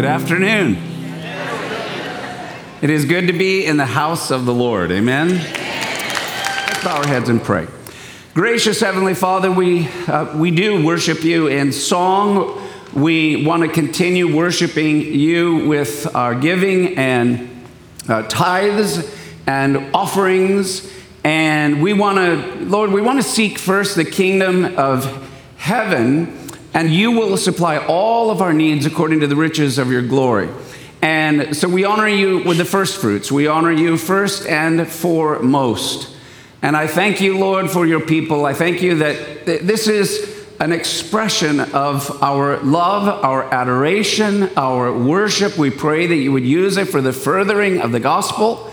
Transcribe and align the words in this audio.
Good 0.00 0.08
afternoon. 0.08 0.78
It 2.80 2.88
is 2.88 3.04
good 3.04 3.26
to 3.26 3.34
be 3.34 3.66
in 3.66 3.76
the 3.76 3.84
house 3.84 4.30
of 4.30 4.46
the 4.46 4.54
Lord. 4.54 4.90
Amen. 4.90 5.28
Let's 5.28 6.82
bow 6.82 6.96
our 6.96 7.06
heads 7.06 7.28
and 7.28 7.42
pray. 7.42 7.66
Gracious 8.32 8.80
Heavenly 8.80 9.12
Father, 9.12 9.52
we, 9.52 9.88
uh, 10.06 10.34
we 10.38 10.52
do 10.52 10.82
worship 10.82 11.22
you 11.22 11.48
in 11.48 11.70
song. 11.70 12.66
We 12.94 13.44
want 13.44 13.62
to 13.62 13.68
continue 13.68 14.34
worshiping 14.34 15.02
you 15.02 15.68
with 15.68 16.16
our 16.16 16.34
giving 16.34 16.96
and 16.96 17.66
uh, 18.08 18.22
tithes 18.22 19.14
and 19.46 19.94
offerings. 19.94 20.90
And 21.24 21.82
we 21.82 21.92
want 21.92 22.16
to, 22.16 22.64
Lord, 22.64 22.90
we 22.90 23.02
want 23.02 23.22
to 23.22 23.28
seek 23.28 23.58
first 23.58 23.96
the 23.96 24.06
kingdom 24.06 24.78
of 24.78 25.28
heaven 25.58 26.39
and 26.72 26.90
you 26.90 27.12
will 27.12 27.36
supply 27.36 27.78
all 27.78 28.30
of 28.30 28.40
our 28.40 28.52
needs 28.52 28.86
according 28.86 29.20
to 29.20 29.26
the 29.26 29.36
riches 29.36 29.78
of 29.78 29.90
your 29.90 30.02
glory. 30.02 30.48
And 31.02 31.56
so 31.56 31.68
we 31.68 31.84
honor 31.84 32.08
you 32.08 32.42
with 32.44 32.58
the 32.58 32.64
first 32.64 33.00
fruits. 33.00 33.32
We 33.32 33.46
honor 33.46 33.72
you 33.72 33.96
first 33.96 34.46
and 34.46 34.86
foremost. 34.86 36.14
And 36.62 36.76
I 36.76 36.86
thank 36.86 37.20
you, 37.20 37.38
Lord, 37.38 37.70
for 37.70 37.86
your 37.86 38.00
people. 38.00 38.44
I 38.44 38.52
thank 38.52 38.82
you 38.82 38.96
that 38.96 39.46
this 39.46 39.88
is 39.88 40.46
an 40.60 40.72
expression 40.72 41.58
of 41.60 42.22
our 42.22 42.58
love, 42.58 43.24
our 43.24 43.44
adoration, 43.52 44.50
our 44.58 44.92
worship. 44.92 45.56
We 45.56 45.70
pray 45.70 46.06
that 46.06 46.16
you 46.16 46.32
would 46.32 46.44
use 46.44 46.76
it 46.76 46.88
for 46.88 47.00
the 47.00 47.14
furthering 47.14 47.80
of 47.80 47.92
the 47.92 48.00
gospel 48.00 48.70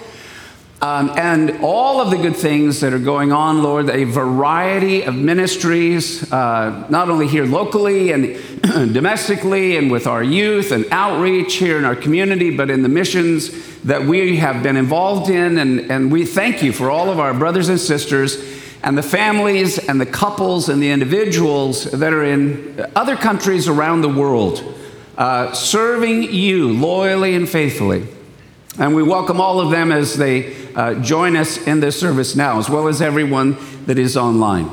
um, 0.80 1.10
and 1.18 1.58
all 1.64 2.00
of 2.00 2.12
the 2.12 2.18
good 2.18 2.36
things 2.36 2.82
that 2.82 2.94
are 2.94 3.00
going 3.00 3.32
on, 3.32 3.64
Lord, 3.64 3.90
a 3.90 4.04
variety 4.04 5.02
of 5.02 5.16
ministries, 5.16 6.32
uh, 6.32 6.86
not 6.90 7.10
only 7.10 7.28
here 7.28 7.46
locally 7.46 8.12
and 8.12 8.40
domestically 8.94 9.78
and 9.78 9.90
with 9.90 10.06
our 10.06 10.22
youth 10.22 10.72
and 10.72 10.86
outreach 10.92 11.56
here 11.56 11.80
in 11.80 11.86
our 11.86 11.96
community, 11.96 12.56
but 12.56 12.70
in 12.70 12.84
the 12.84 12.90
missions 12.90 13.82
that 13.82 14.04
we 14.04 14.38
have 14.38 14.62
been 14.62 14.78
involved 14.78 15.32
in. 15.32 15.58
And, 15.58 15.92
and 15.92 16.12
we 16.12 16.26
thank 16.26 16.62
you 16.62 16.72
for 16.72 16.92
all 16.92 17.10
of 17.10 17.20
our 17.20 17.34
brothers 17.34 17.70
and 17.70 17.80
sisters 17.80 18.38
and 18.84 18.96
the 18.96 19.04
families 19.04 19.80
and 19.80 20.00
the 20.00 20.06
couples 20.06 20.70
and 20.70 20.80
the 20.80 20.92
individuals 20.92 21.86
that 21.86 22.14
are 22.14 22.24
in 22.24 22.86
other 22.96 23.16
countries 23.16 23.68
around 23.68 24.02
the 24.02 24.10
world, 24.10 24.76
uh, 25.18 25.52
serving 25.54 26.32
you 26.32 26.72
loyally 26.72 27.34
and 27.34 27.50
faithfully. 27.50 28.08
And 28.80 28.94
we 28.94 29.02
welcome 29.02 29.42
all 29.42 29.60
of 29.60 29.72
them 29.72 29.92
as 29.92 30.16
they 30.16 30.56
uh, 30.76 30.96
join 30.96 31.36
us 31.36 31.58
in 31.66 31.80
this 31.80 32.00
service 32.00 32.36
now, 32.36 32.60
as 32.60 32.70
well 32.70 32.88
as 32.88 33.02
everyone 33.02 33.58
that 33.88 33.98
is 33.98 34.16
online. 34.16 34.70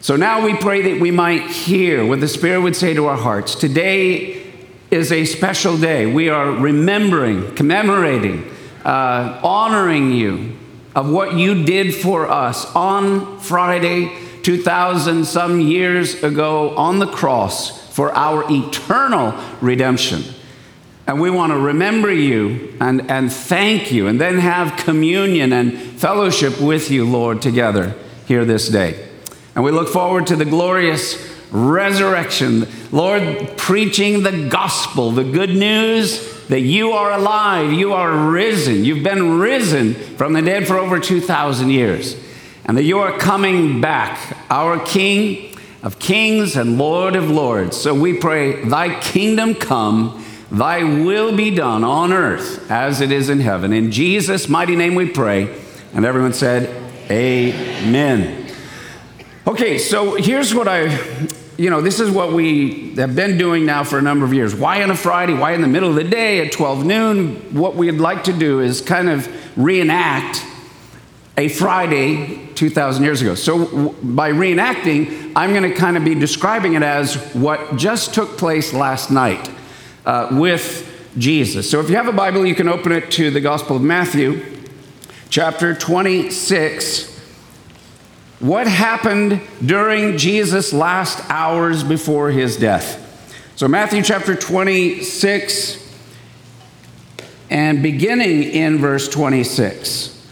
So 0.00 0.14
now 0.14 0.44
we 0.44 0.56
pray 0.56 0.92
that 0.92 1.00
we 1.00 1.10
might 1.10 1.50
hear 1.50 2.06
what 2.06 2.20
the 2.20 2.28
Spirit 2.28 2.60
would 2.60 2.76
say 2.76 2.94
to 2.94 3.06
our 3.06 3.16
hearts. 3.16 3.56
Today 3.56 4.46
is 4.92 5.10
a 5.10 5.24
special 5.24 5.76
day. 5.76 6.06
We 6.06 6.28
are 6.28 6.52
remembering, 6.52 7.52
commemorating, 7.56 8.48
uh, 8.84 9.40
honoring 9.42 10.12
you 10.12 10.56
of 10.94 11.10
what 11.10 11.34
you 11.34 11.64
did 11.64 11.94
for 11.94 12.30
us 12.30 12.64
on 12.76 13.40
Friday, 13.40 14.16
2,000 14.42 15.24
some 15.24 15.60
years 15.60 16.22
ago 16.22 16.76
on 16.76 17.00
the 17.00 17.06
cross 17.06 17.92
for 17.92 18.12
our 18.12 18.44
eternal 18.48 19.34
redemption. 19.60 20.22
And 21.06 21.20
we 21.20 21.30
want 21.30 21.52
to 21.52 21.58
remember 21.58 22.12
you 22.12 22.74
and, 22.80 23.10
and 23.10 23.32
thank 23.32 23.90
you, 23.90 24.06
and 24.06 24.20
then 24.20 24.38
have 24.38 24.76
communion 24.76 25.52
and 25.52 25.76
fellowship 25.76 26.60
with 26.60 26.90
you, 26.90 27.04
Lord, 27.04 27.42
together 27.42 27.94
here 28.26 28.44
this 28.44 28.68
day. 28.68 29.08
And 29.54 29.64
we 29.64 29.72
look 29.72 29.88
forward 29.88 30.28
to 30.28 30.36
the 30.36 30.44
glorious 30.44 31.30
resurrection. 31.50 32.66
Lord, 32.92 33.56
preaching 33.56 34.22
the 34.22 34.48
gospel, 34.48 35.10
the 35.10 35.24
good 35.24 35.50
news 35.50 36.46
that 36.46 36.60
you 36.60 36.92
are 36.92 37.12
alive, 37.12 37.72
you 37.72 37.92
are 37.92 38.30
risen, 38.30 38.84
you've 38.84 39.02
been 39.02 39.38
risen 39.38 39.94
from 39.94 40.32
the 40.32 40.42
dead 40.42 40.66
for 40.66 40.78
over 40.78 40.98
2,000 40.98 41.70
years, 41.70 42.16
and 42.64 42.76
that 42.76 42.84
you 42.84 42.98
are 43.00 43.18
coming 43.18 43.80
back, 43.80 44.36
our 44.50 44.78
King 44.84 45.56
of 45.82 45.98
kings 45.98 46.56
and 46.56 46.78
Lord 46.78 47.16
of 47.16 47.28
lords. 47.28 47.76
So 47.76 47.92
we 47.92 48.14
pray, 48.14 48.64
Thy 48.64 49.00
kingdom 49.00 49.54
come 49.54 50.24
Thy 50.52 50.84
will 50.84 51.34
be 51.34 51.50
done 51.50 51.82
on 51.82 52.12
earth 52.12 52.70
as 52.70 53.00
it 53.00 53.10
is 53.10 53.30
in 53.30 53.40
heaven. 53.40 53.72
In 53.72 53.90
Jesus' 53.90 54.50
mighty 54.50 54.76
name 54.76 54.94
we 54.94 55.08
pray. 55.08 55.58
And 55.94 56.04
everyone 56.04 56.34
said, 56.34 56.68
Amen. 57.10 58.52
Okay, 59.46 59.78
so 59.78 60.14
here's 60.16 60.54
what 60.54 60.68
I, 60.68 60.98
you 61.56 61.70
know, 61.70 61.80
this 61.80 62.00
is 62.00 62.10
what 62.10 62.34
we 62.34 62.94
have 62.96 63.16
been 63.16 63.38
doing 63.38 63.64
now 63.64 63.82
for 63.82 63.98
a 63.98 64.02
number 64.02 64.26
of 64.26 64.34
years. 64.34 64.54
Why 64.54 64.82
on 64.82 64.90
a 64.90 64.94
Friday? 64.94 65.32
Why 65.32 65.52
in 65.52 65.62
the 65.62 65.68
middle 65.68 65.88
of 65.88 65.94
the 65.94 66.04
day 66.04 66.46
at 66.46 66.52
12 66.52 66.84
noon? 66.84 67.36
What 67.54 67.74
we'd 67.74 67.92
like 67.92 68.24
to 68.24 68.32
do 68.34 68.60
is 68.60 68.82
kind 68.82 69.08
of 69.08 69.26
reenact 69.56 70.44
a 71.38 71.48
Friday 71.48 72.50
2,000 72.56 73.02
years 73.02 73.22
ago. 73.22 73.34
So, 73.34 73.94
by 74.02 74.30
reenacting, 74.30 75.32
I'm 75.34 75.54
going 75.54 75.68
to 75.68 75.74
kind 75.74 75.96
of 75.96 76.04
be 76.04 76.14
describing 76.14 76.74
it 76.74 76.82
as 76.82 77.16
what 77.32 77.76
just 77.76 78.12
took 78.12 78.36
place 78.36 78.74
last 78.74 79.10
night 79.10 79.50
uh, 80.04 80.28
with 80.32 80.88
Jesus. 81.18 81.70
So 81.70 81.80
if 81.80 81.88
you 81.88 81.96
have 81.96 82.08
a 82.08 82.12
Bible, 82.12 82.46
you 82.46 82.54
can 82.54 82.68
open 82.68 82.92
it 82.92 83.10
to 83.12 83.30
the 83.30 83.40
Gospel 83.40 83.76
of 83.76 83.82
Matthew, 83.82 84.44
chapter 85.30 85.74
26. 85.74 87.10
What 88.40 88.66
happened 88.66 89.40
during 89.64 90.18
Jesus' 90.18 90.72
last 90.72 91.22
hours 91.30 91.84
before 91.84 92.30
his 92.30 92.56
death? 92.56 92.98
So, 93.54 93.68
Matthew 93.68 94.02
chapter 94.02 94.34
26, 94.34 95.78
and 97.50 97.82
beginning 97.82 98.42
in 98.44 98.78
verse 98.78 99.08
26. 99.08 100.26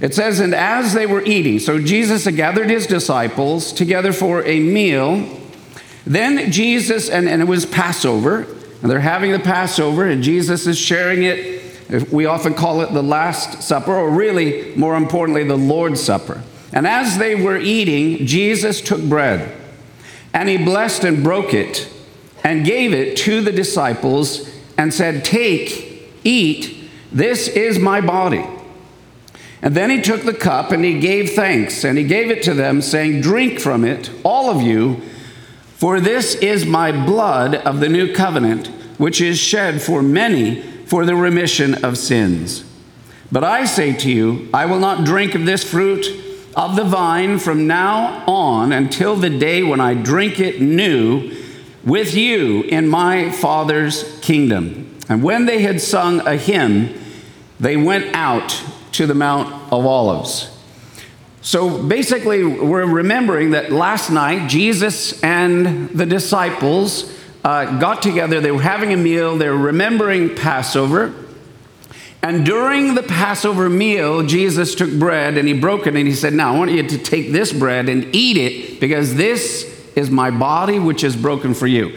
It 0.00 0.14
says, 0.14 0.40
And 0.40 0.54
as 0.54 0.94
they 0.94 1.06
were 1.06 1.22
eating, 1.24 1.58
so 1.58 1.78
Jesus 1.78 2.26
gathered 2.28 2.70
his 2.70 2.86
disciples 2.86 3.72
together 3.72 4.12
for 4.12 4.44
a 4.44 4.60
meal. 4.60 5.40
Then 6.06 6.50
Jesus, 6.50 7.10
and, 7.10 7.28
and 7.28 7.42
it 7.42 7.46
was 7.46 7.66
Passover, 7.66 8.46
and 8.82 8.90
they're 8.90 9.00
having 9.00 9.30
the 9.30 9.38
Passover, 9.38 10.04
and 10.04 10.22
Jesus 10.22 10.66
is 10.66 10.76
sharing 10.76 11.22
it. 11.22 12.10
We 12.12 12.26
often 12.26 12.54
call 12.54 12.80
it 12.80 12.92
the 12.92 13.02
Last 13.02 13.62
Supper, 13.62 13.94
or 13.94 14.10
really, 14.10 14.74
more 14.74 14.96
importantly, 14.96 15.44
the 15.44 15.56
Lord's 15.56 16.02
Supper. 16.02 16.42
And 16.72 16.86
as 16.86 17.16
they 17.16 17.34
were 17.36 17.58
eating, 17.58 18.26
Jesus 18.26 18.80
took 18.80 19.02
bread, 19.02 19.56
and 20.34 20.48
he 20.48 20.58
blessed 20.58 21.04
and 21.04 21.22
broke 21.22 21.54
it, 21.54 21.88
and 22.42 22.64
gave 22.64 22.92
it 22.92 23.16
to 23.18 23.40
the 23.40 23.52
disciples, 23.52 24.50
and 24.76 24.92
said, 24.92 25.24
Take, 25.24 26.10
eat, 26.24 26.90
this 27.12 27.46
is 27.46 27.78
my 27.78 28.00
body. 28.00 28.44
And 29.60 29.76
then 29.76 29.90
he 29.90 30.02
took 30.02 30.22
the 30.22 30.34
cup, 30.34 30.72
and 30.72 30.84
he 30.84 30.98
gave 30.98 31.30
thanks, 31.30 31.84
and 31.84 31.96
he 31.96 32.02
gave 32.02 32.32
it 32.32 32.42
to 32.44 32.54
them, 32.54 32.82
saying, 32.82 33.20
Drink 33.20 33.60
from 33.60 33.84
it, 33.84 34.10
all 34.24 34.50
of 34.50 34.60
you. 34.60 35.02
For 35.82 35.98
this 35.98 36.36
is 36.36 36.64
my 36.64 36.92
blood 36.92 37.56
of 37.56 37.80
the 37.80 37.88
new 37.88 38.14
covenant, 38.14 38.68
which 38.98 39.20
is 39.20 39.36
shed 39.36 39.82
for 39.82 40.00
many 40.00 40.62
for 40.62 41.04
the 41.04 41.16
remission 41.16 41.84
of 41.84 41.98
sins. 41.98 42.64
But 43.32 43.42
I 43.42 43.64
say 43.64 43.92
to 43.92 44.08
you, 44.08 44.48
I 44.54 44.64
will 44.66 44.78
not 44.78 45.02
drink 45.02 45.34
of 45.34 45.44
this 45.44 45.68
fruit 45.68 46.06
of 46.54 46.76
the 46.76 46.84
vine 46.84 47.40
from 47.40 47.66
now 47.66 48.24
on 48.28 48.70
until 48.70 49.16
the 49.16 49.28
day 49.28 49.64
when 49.64 49.80
I 49.80 49.94
drink 49.94 50.38
it 50.38 50.62
new 50.62 51.36
with 51.82 52.14
you 52.14 52.62
in 52.62 52.86
my 52.86 53.32
Father's 53.32 54.20
kingdom. 54.20 54.96
And 55.08 55.20
when 55.20 55.46
they 55.46 55.62
had 55.62 55.80
sung 55.80 56.20
a 56.20 56.36
hymn, 56.36 56.94
they 57.58 57.76
went 57.76 58.14
out 58.14 58.62
to 58.92 59.08
the 59.08 59.14
Mount 59.14 59.52
of 59.72 59.84
Olives. 59.84 60.51
So 61.42 61.82
basically, 61.82 62.44
we're 62.44 62.86
remembering 62.86 63.50
that 63.50 63.72
last 63.72 64.10
night 64.10 64.48
Jesus 64.48 65.20
and 65.24 65.88
the 65.90 66.06
disciples 66.06 67.12
uh, 67.42 67.80
got 67.80 68.00
together. 68.00 68.40
They 68.40 68.52
were 68.52 68.62
having 68.62 68.92
a 68.92 68.96
meal, 68.96 69.36
they 69.36 69.48
were 69.48 69.58
remembering 69.58 70.36
Passover. 70.36 71.12
And 72.22 72.46
during 72.46 72.94
the 72.94 73.02
Passover 73.02 73.68
meal, 73.68 74.24
Jesus 74.24 74.76
took 74.76 74.96
bread 74.96 75.36
and 75.36 75.48
he 75.48 75.54
broke 75.54 75.88
it 75.88 75.96
and 75.96 76.06
he 76.06 76.14
said, 76.14 76.32
Now 76.32 76.54
I 76.54 76.58
want 76.58 76.70
you 76.70 76.86
to 76.86 76.98
take 76.98 77.32
this 77.32 77.52
bread 77.52 77.88
and 77.88 78.14
eat 78.14 78.36
it 78.36 78.78
because 78.78 79.16
this 79.16 79.64
is 79.96 80.08
my 80.08 80.30
body 80.30 80.78
which 80.78 81.02
is 81.02 81.16
broken 81.16 81.54
for 81.54 81.66
you. 81.66 81.88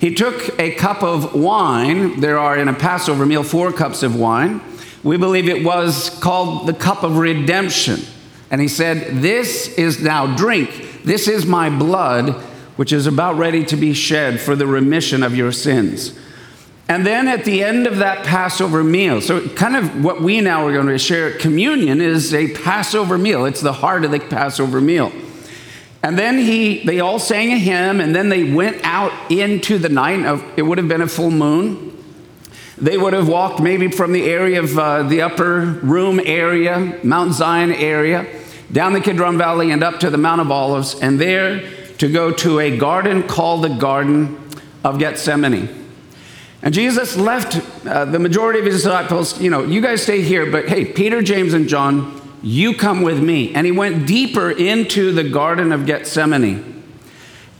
He 0.00 0.14
took 0.14 0.58
a 0.58 0.74
cup 0.76 1.02
of 1.02 1.34
wine. 1.34 2.20
There 2.20 2.38
are 2.38 2.56
in 2.56 2.68
a 2.68 2.72
Passover 2.72 3.26
meal 3.26 3.42
four 3.42 3.70
cups 3.72 4.02
of 4.02 4.16
wine. 4.16 4.62
We 5.02 5.18
believe 5.18 5.50
it 5.50 5.62
was 5.62 6.08
called 6.20 6.66
the 6.66 6.72
cup 6.72 7.02
of 7.02 7.18
redemption. 7.18 8.00
And 8.50 8.60
he 8.60 8.68
said, 8.68 9.22
This 9.22 9.68
is 9.76 10.00
now 10.00 10.36
drink. 10.36 11.02
This 11.04 11.28
is 11.28 11.46
my 11.46 11.70
blood, 11.70 12.30
which 12.76 12.92
is 12.92 13.06
about 13.06 13.36
ready 13.36 13.64
to 13.66 13.76
be 13.76 13.94
shed 13.94 14.40
for 14.40 14.56
the 14.56 14.66
remission 14.66 15.22
of 15.22 15.36
your 15.36 15.52
sins. 15.52 16.18
And 16.88 17.04
then 17.04 17.26
at 17.26 17.44
the 17.44 17.64
end 17.64 17.86
of 17.88 17.98
that 17.98 18.24
Passover 18.24 18.84
meal, 18.84 19.20
so 19.20 19.48
kind 19.48 19.74
of 19.76 20.04
what 20.04 20.22
we 20.22 20.40
now 20.40 20.66
are 20.66 20.72
going 20.72 20.86
to 20.86 20.98
share 20.98 21.32
communion 21.32 22.00
is 22.00 22.32
a 22.32 22.52
Passover 22.54 23.18
meal. 23.18 23.44
It's 23.44 23.60
the 23.60 23.72
heart 23.72 24.04
of 24.04 24.12
the 24.12 24.20
Passover 24.20 24.80
meal. 24.80 25.10
And 26.04 26.16
then 26.16 26.38
he, 26.38 26.84
they 26.84 27.00
all 27.00 27.18
sang 27.18 27.52
a 27.52 27.58
hymn, 27.58 28.00
and 28.00 28.14
then 28.14 28.28
they 28.28 28.52
went 28.52 28.78
out 28.84 29.12
into 29.28 29.78
the 29.78 29.88
night. 29.88 30.24
Of, 30.24 30.44
it 30.56 30.62
would 30.62 30.78
have 30.78 30.86
been 30.86 31.02
a 31.02 31.08
full 31.08 31.32
moon. 31.32 31.95
They 32.78 32.98
would 32.98 33.14
have 33.14 33.28
walked 33.28 33.60
maybe 33.60 33.90
from 33.90 34.12
the 34.12 34.24
area 34.24 34.62
of 34.62 34.78
uh, 34.78 35.02
the 35.04 35.22
upper 35.22 35.60
room 35.60 36.20
area, 36.22 36.98
Mount 37.02 37.32
Zion 37.32 37.72
area, 37.72 38.26
down 38.70 38.92
the 38.92 39.00
Kidron 39.00 39.38
Valley 39.38 39.70
and 39.70 39.82
up 39.82 40.00
to 40.00 40.10
the 40.10 40.18
Mount 40.18 40.40
of 40.40 40.50
Olives, 40.50 40.94
and 41.00 41.18
there 41.18 41.62
to 41.98 42.12
go 42.12 42.30
to 42.32 42.60
a 42.60 42.76
garden 42.76 43.26
called 43.26 43.64
the 43.64 43.70
Garden 43.70 44.38
of 44.84 44.98
Gethsemane. 44.98 45.84
And 46.62 46.74
Jesus 46.74 47.16
left 47.16 47.86
uh, 47.86 48.04
the 48.04 48.18
majority 48.18 48.58
of 48.58 48.66
his 48.66 48.76
disciples, 48.82 49.40
you 49.40 49.50
know, 49.50 49.62
you 49.62 49.80
guys 49.80 50.02
stay 50.02 50.20
here, 50.20 50.50
but 50.50 50.68
hey, 50.68 50.84
Peter, 50.84 51.22
James, 51.22 51.54
and 51.54 51.68
John, 51.68 52.20
you 52.42 52.74
come 52.74 53.02
with 53.02 53.22
me. 53.22 53.54
And 53.54 53.66
he 53.66 53.72
went 53.72 54.06
deeper 54.06 54.50
into 54.50 55.12
the 55.12 55.24
Garden 55.24 55.72
of 55.72 55.86
Gethsemane. 55.86 56.82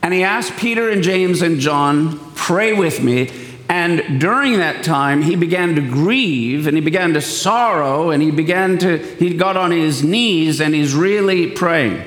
And 0.03 0.13
he 0.13 0.23
asked 0.23 0.57
Peter 0.57 0.91
and 0.91 1.03
James 1.03 1.43
and 1.43 1.59
John, 1.59 2.19
pray 2.35 2.73
with 2.73 3.03
me. 3.03 3.31
And 3.69 4.21
during 4.21 4.59
that 4.59 4.85
time, 4.85 5.23
he 5.23 5.35
began 5.35 5.75
to 5.75 5.81
grieve 5.81 6.67
and 6.67 6.77
he 6.77 6.81
began 6.81 7.15
to 7.15 7.21
sorrow 7.21 8.11
and 8.11 8.23
he 8.23 8.31
began 8.31 8.79
to, 8.79 8.99
he 8.99 9.35
got 9.35 9.57
on 9.57 9.73
his 9.73 10.05
knees 10.05 10.61
and 10.61 10.75
he's 10.75 10.95
really 10.95 11.51
praying. 11.51 12.05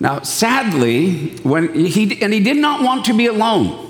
Now, 0.00 0.20
sadly, 0.20 1.30
when 1.42 1.74
he, 1.74 2.22
and 2.22 2.32
he 2.32 2.40
did 2.40 2.56
not 2.56 2.82
want 2.82 3.06
to 3.06 3.16
be 3.16 3.26
alone 3.26 3.86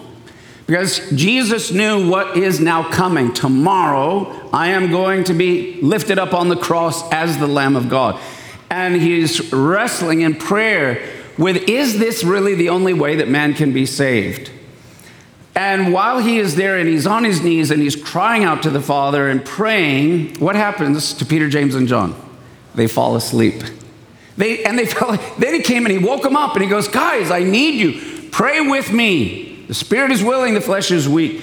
because 0.67 1.11
Jesus 1.11 1.71
knew 1.71 2.09
what 2.09 2.37
is 2.37 2.61
now 2.61 2.91
coming. 2.91 3.35
Tomorrow, 3.35 4.51
I 4.53 4.69
am 4.69 4.91
going 4.91 5.25
to 5.25 5.35
be 5.35 5.81
lifted 5.83 6.19
up 6.19 6.33
on 6.33 6.49
the 6.49 6.57
cross 6.57 7.11
as 7.13 7.39
the 7.39 7.47
Lamb 7.47 7.77
of 7.77 7.89
God. 7.91 8.21
And 8.71 8.95
he's 8.97 9.53
wrestling 9.53 10.23
in 10.23 10.37
prayer 10.37 11.07
with 11.39 11.69
is 11.69 11.99
this 11.99 12.25
really 12.25 12.55
the 12.55 12.69
only 12.71 12.93
way 12.93 13.17
that 13.17 13.29
man 13.29 13.55
can 13.55 13.73
be 13.73 13.87
saved? 13.87 14.51
And 15.59 15.93
while 15.93 16.21
he 16.21 16.39
is 16.39 16.55
there 16.55 16.79
and 16.79 16.89
he's 16.89 17.05
on 17.05 17.25
his 17.25 17.43
knees 17.43 17.73
and 17.73 17.83
he's 17.83 17.97
crying 17.97 18.45
out 18.45 18.63
to 18.63 18.71
the 18.71 18.81
Father 18.81 19.29
and 19.29 19.45
praying, 19.45 20.39
what 20.39 20.55
happens 20.55 21.13
to 21.15 21.27
Peter, 21.27 21.49
James, 21.49 21.75
and 21.75 21.89
John? 21.89 22.15
They 22.77 22.87
fall 22.87 23.17
asleep. 23.17 23.65
They, 24.37 24.63
and 24.63 24.79
they 24.79 24.87
fell, 24.95 25.17
then 25.37 25.55
he 25.55 25.61
came 25.61 25.85
and 25.85 25.91
he 25.91 25.99
woke 25.99 26.23
them 26.23 26.37
up 26.37 26.55
and 26.55 26.63
he 26.63 26.71
goes, 26.71 26.87
Guys, 26.87 27.33
I 27.33 27.43
need 27.43 27.75
you. 27.75 28.29
Pray 28.31 28.61
with 28.61 28.93
me. 28.93 29.65
The 29.67 29.75
spirit 29.75 30.13
is 30.13 30.23
willing, 30.23 30.55
the 30.55 30.61
flesh 30.61 30.93
is 30.93 31.09
weak. 31.09 31.43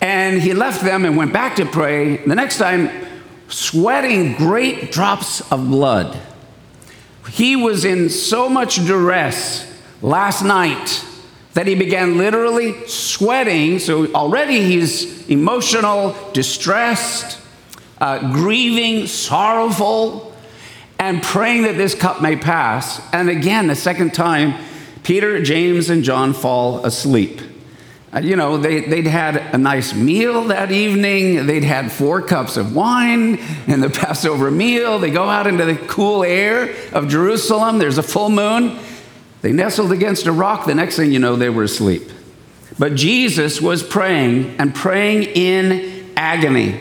And 0.00 0.42
he 0.42 0.52
left 0.52 0.82
them 0.82 1.04
and 1.04 1.16
went 1.16 1.32
back 1.32 1.54
to 1.56 1.66
pray. 1.66 2.16
The 2.16 2.34
next 2.34 2.58
time, 2.58 2.90
sweating 3.46 4.34
great 4.34 4.90
drops 4.90 5.40
of 5.52 5.68
blood. 5.68 6.18
He 7.30 7.54
was 7.54 7.84
in 7.84 8.10
so 8.10 8.48
much 8.48 8.74
duress 8.74 9.72
last 10.02 10.42
night 10.42 11.04
that 11.56 11.66
he 11.66 11.74
began 11.74 12.18
literally 12.18 12.86
sweating. 12.86 13.78
So 13.78 14.12
already 14.12 14.60
he's 14.62 15.26
emotional, 15.30 16.14
distressed, 16.34 17.40
uh, 17.98 18.30
grieving, 18.34 19.06
sorrowful, 19.06 20.36
and 20.98 21.22
praying 21.22 21.62
that 21.62 21.78
this 21.78 21.94
cup 21.94 22.20
may 22.20 22.36
pass. 22.36 23.00
And 23.10 23.30
again, 23.30 23.68
the 23.68 23.74
second 23.74 24.12
time, 24.12 24.62
Peter, 25.02 25.42
James, 25.42 25.88
and 25.88 26.04
John 26.04 26.34
fall 26.34 26.84
asleep. 26.84 27.40
Uh, 28.12 28.20
you 28.20 28.36
know, 28.36 28.58
they, 28.58 28.82
they'd 28.82 29.06
had 29.06 29.38
a 29.54 29.56
nice 29.56 29.94
meal 29.94 30.44
that 30.44 30.70
evening. 30.70 31.46
They'd 31.46 31.64
had 31.64 31.90
four 31.90 32.20
cups 32.20 32.58
of 32.58 32.74
wine 32.76 33.38
and 33.66 33.82
the 33.82 33.88
Passover 34.02 34.50
meal. 34.50 34.98
They 34.98 35.10
go 35.10 35.26
out 35.26 35.46
into 35.46 35.64
the 35.64 35.76
cool 35.76 36.22
air 36.22 36.74
of 36.92 37.08
Jerusalem. 37.08 37.78
There's 37.78 37.96
a 37.96 38.02
full 38.02 38.28
moon. 38.28 38.78
They 39.42 39.52
nestled 39.52 39.92
against 39.92 40.26
a 40.26 40.32
rock. 40.32 40.66
The 40.66 40.74
next 40.74 40.96
thing 40.96 41.12
you 41.12 41.18
know, 41.18 41.36
they 41.36 41.50
were 41.50 41.64
asleep. 41.64 42.10
But 42.78 42.94
Jesus 42.94 43.60
was 43.60 43.82
praying 43.82 44.56
and 44.58 44.74
praying 44.74 45.24
in 45.24 46.10
agony. 46.16 46.80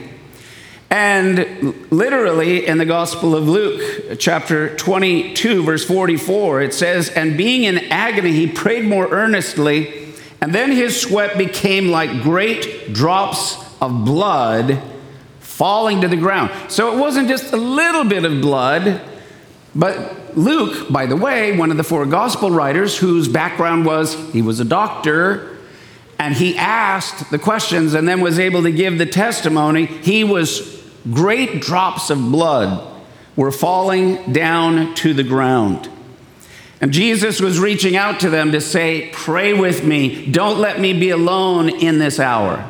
And 0.89 1.91
literally 1.91 2.67
in 2.67 2.77
the 2.77 2.85
Gospel 2.85 3.35
of 3.35 3.49
Luke, 3.49 4.17
chapter 4.19 4.75
22, 4.75 5.63
verse 5.63 5.85
44, 5.85 6.61
it 6.61 6.73
says, 6.73 7.09
And 7.09 7.37
being 7.37 7.63
in 7.63 7.79
agony, 7.91 8.31
he 8.31 8.47
prayed 8.47 8.85
more 8.85 9.07
earnestly, 9.09 10.13
and 10.41 10.53
then 10.53 10.71
his 10.71 10.99
sweat 10.99 11.37
became 11.37 11.89
like 11.89 12.21
great 12.21 12.93
drops 12.93 13.57
of 13.81 14.05
blood 14.05 14.81
falling 15.39 16.01
to 16.01 16.07
the 16.07 16.17
ground. 16.17 16.51
So 16.69 16.93
it 16.93 16.99
wasn't 16.99 17.29
just 17.29 17.51
a 17.51 17.57
little 17.57 18.03
bit 18.03 18.25
of 18.25 18.41
blood, 18.41 19.01
but 19.73 20.24
Luke, 20.35 20.91
by 20.91 21.05
the 21.05 21.15
way, 21.15 21.57
one 21.57 21.71
of 21.71 21.77
the 21.77 21.83
four 21.83 22.05
gospel 22.05 22.49
writers 22.49 22.97
whose 22.97 23.27
background 23.27 23.85
was 23.85 24.13
he 24.31 24.41
was 24.41 24.59
a 24.59 24.65
doctor 24.65 25.57
and 26.19 26.33
he 26.33 26.57
asked 26.57 27.31
the 27.31 27.39
questions 27.39 27.93
and 27.93 28.07
then 28.07 28.21
was 28.21 28.39
able 28.39 28.63
to 28.63 28.71
give 28.71 28.97
the 28.97 29.05
testimony, 29.05 29.85
he 29.85 30.23
was 30.23 30.83
great 31.11 31.61
drops 31.61 32.09
of 32.09 32.17
blood 32.17 32.93
were 33.35 33.51
falling 33.51 34.31
down 34.31 34.95
to 34.95 35.13
the 35.13 35.23
ground. 35.23 35.89
And 36.81 36.91
Jesus 36.91 37.39
was 37.39 37.59
reaching 37.59 37.95
out 37.95 38.19
to 38.21 38.29
them 38.29 38.51
to 38.51 38.61
say, 38.61 39.09
Pray 39.13 39.53
with 39.53 39.83
me. 39.83 40.25
Don't 40.31 40.59
let 40.59 40.79
me 40.79 40.93
be 40.93 41.09
alone 41.09 41.69
in 41.69 41.99
this 41.99 42.19
hour. 42.19 42.69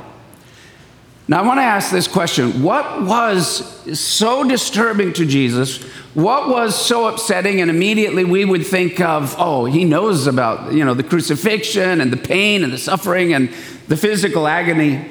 Now, 1.28 1.42
I 1.42 1.48
want 1.48 1.58
to 1.58 1.64
ask 1.64 1.92
this 1.92 2.08
question 2.08 2.62
What 2.62 3.02
was 3.02 4.00
so 4.00 4.48
disturbing 4.48 5.14
to 5.14 5.26
Jesus? 5.26 5.82
What 6.14 6.50
was 6.50 6.76
so 6.76 7.08
upsetting? 7.08 7.62
And 7.62 7.70
immediately 7.70 8.24
we 8.24 8.46
would 8.46 8.66
think 8.66 9.02
of, 9.02 9.36
oh, 9.38 9.66
he 9.66 9.86
knows 9.86 10.28
about 10.28 10.72
you 10.72 10.86
know, 10.86 10.94
the 10.94 11.04
crucifixion 11.04 12.00
and 12.00 12.14
the 12.14 12.18
pain 12.18 12.64
and 12.64 12.72
the 12.72 12.78
suffering 12.78 13.34
and 13.34 13.50
the 13.88 13.98
physical 13.98 14.48
agony. 14.48 15.10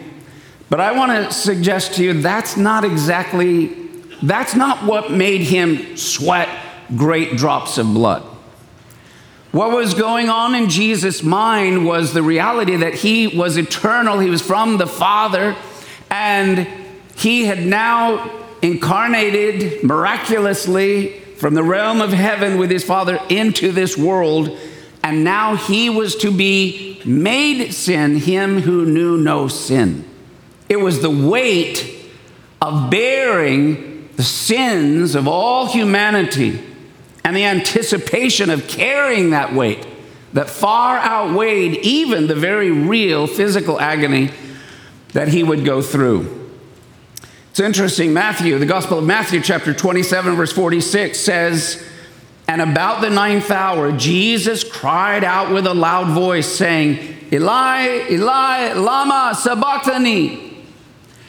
But 0.70 0.80
I 0.80 0.92
want 0.92 1.10
to 1.12 1.32
suggest 1.32 1.94
to 1.94 2.04
you 2.04 2.22
that's 2.22 2.56
not 2.56 2.84
exactly, 2.84 3.88
that's 4.22 4.54
not 4.54 4.84
what 4.84 5.10
made 5.10 5.42
him 5.42 5.96
sweat 5.96 6.48
great 6.96 7.36
drops 7.36 7.76
of 7.76 7.86
blood. 7.86 8.22
What 9.50 9.70
was 9.70 9.94
going 9.94 10.28
on 10.30 10.54
in 10.54 10.68
Jesus' 10.68 11.22
mind 11.22 11.86
was 11.86 12.12
the 12.12 12.22
reality 12.22 12.76
that 12.76 12.94
he 12.94 13.28
was 13.28 13.56
eternal, 13.56 14.18
he 14.18 14.30
was 14.30 14.42
from 14.42 14.78
the 14.78 14.86
Father 14.86 15.56
and 16.14 16.68
he 17.16 17.44
had 17.44 17.66
now 17.66 18.30
incarnated 18.62 19.82
miraculously 19.82 21.18
from 21.38 21.54
the 21.54 21.62
realm 21.62 22.00
of 22.00 22.12
heaven 22.12 22.56
with 22.56 22.70
his 22.70 22.84
Father 22.84 23.18
into 23.28 23.72
this 23.72 23.98
world. 23.98 24.56
And 25.02 25.24
now 25.24 25.56
he 25.56 25.90
was 25.90 26.14
to 26.16 26.30
be 26.30 27.02
made 27.04 27.72
sin, 27.72 28.16
him 28.16 28.60
who 28.60 28.86
knew 28.86 29.18
no 29.18 29.48
sin. 29.48 30.08
It 30.68 30.76
was 30.76 31.02
the 31.02 31.10
weight 31.10 32.08
of 32.62 32.90
bearing 32.90 34.08
the 34.14 34.22
sins 34.22 35.16
of 35.16 35.26
all 35.26 35.66
humanity 35.66 36.60
and 37.24 37.34
the 37.34 37.44
anticipation 37.44 38.50
of 38.50 38.68
carrying 38.68 39.30
that 39.30 39.52
weight 39.52 39.84
that 40.32 40.48
far 40.48 40.98
outweighed 40.98 41.76
even 41.78 42.28
the 42.28 42.34
very 42.36 42.70
real 42.70 43.26
physical 43.26 43.80
agony 43.80 44.30
that 45.14 45.28
he 45.28 45.42
would 45.42 45.64
go 45.64 45.80
through. 45.80 46.42
It's 47.50 47.60
interesting, 47.60 48.12
Matthew, 48.12 48.58
the 48.58 48.66
Gospel 48.66 48.98
of 48.98 49.04
Matthew, 49.04 49.40
chapter 49.40 49.72
27, 49.72 50.34
verse 50.34 50.52
46 50.52 51.18
says, 51.18 51.82
And 52.48 52.60
about 52.60 53.00
the 53.00 53.10
ninth 53.10 53.50
hour, 53.50 53.92
Jesus 53.92 54.64
cried 54.64 55.22
out 55.22 55.52
with 55.52 55.66
a 55.66 55.72
loud 55.72 56.12
voice, 56.12 56.48
saying, 56.48 57.16
Eli, 57.32 58.10
Eli, 58.10 58.72
Lama 58.72 59.36
Sabachthani, 59.36 60.64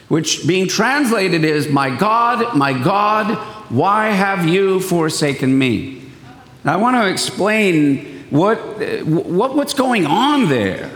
which 0.08 0.46
being 0.48 0.66
translated 0.66 1.44
is, 1.44 1.68
My 1.68 1.96
God, 1.96 2.56
my 2.56 2.72
God, 2.72 3.36
why 3.70 4.08
have 4.08 4.48
you 4.48 4.80
forsaken 4.80 5.56
me? 5.56 6.10
Now, 6.64 6.74
I 6.74 6.76
want 6.76 6.96
to 6.96 7.06
explain 7.08 8.24
what, 8.30 8.58
what, 9.06 9.54
what's 9.54 9.74
going 9.74 10.06
on 10.06 10.48
there. 10.48 10.90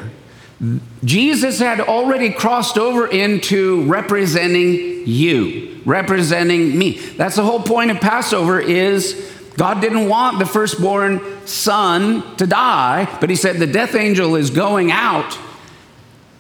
Jesus 1.05 1.59
had 1.59 1.81
already 1.81 2.31
crossed 2.31 2.76
over 2.76 3.07
into 3.07 3.85
representing 3.85 5.07
you, 5.07 5.81
representing 5.87 6.76
me. 6.76 6.99
That's 6.99 7.37
the 7.37 7.45
whole 7.45 7.62
point 7.62 7.90
of 7.90 8.00
Passover 8.00 8.61
is 8.61 9.33
God 9.57 9.81
didn't 9.81 10.09
want 10.09 10.38
the 10.38 10.47
firstborn 10.47 11.21
son 11.47 12.37
to 12.37 12.47
die, 12.47 13.09
but 13.21 13.31
he 13.31 13.37
said 13.37 13.57
the 13.57 13.67
death 13.67 13.95
angel 13.95 14.37
is 14.37 14.50
going 14.50 14.90
out 14.90 15.38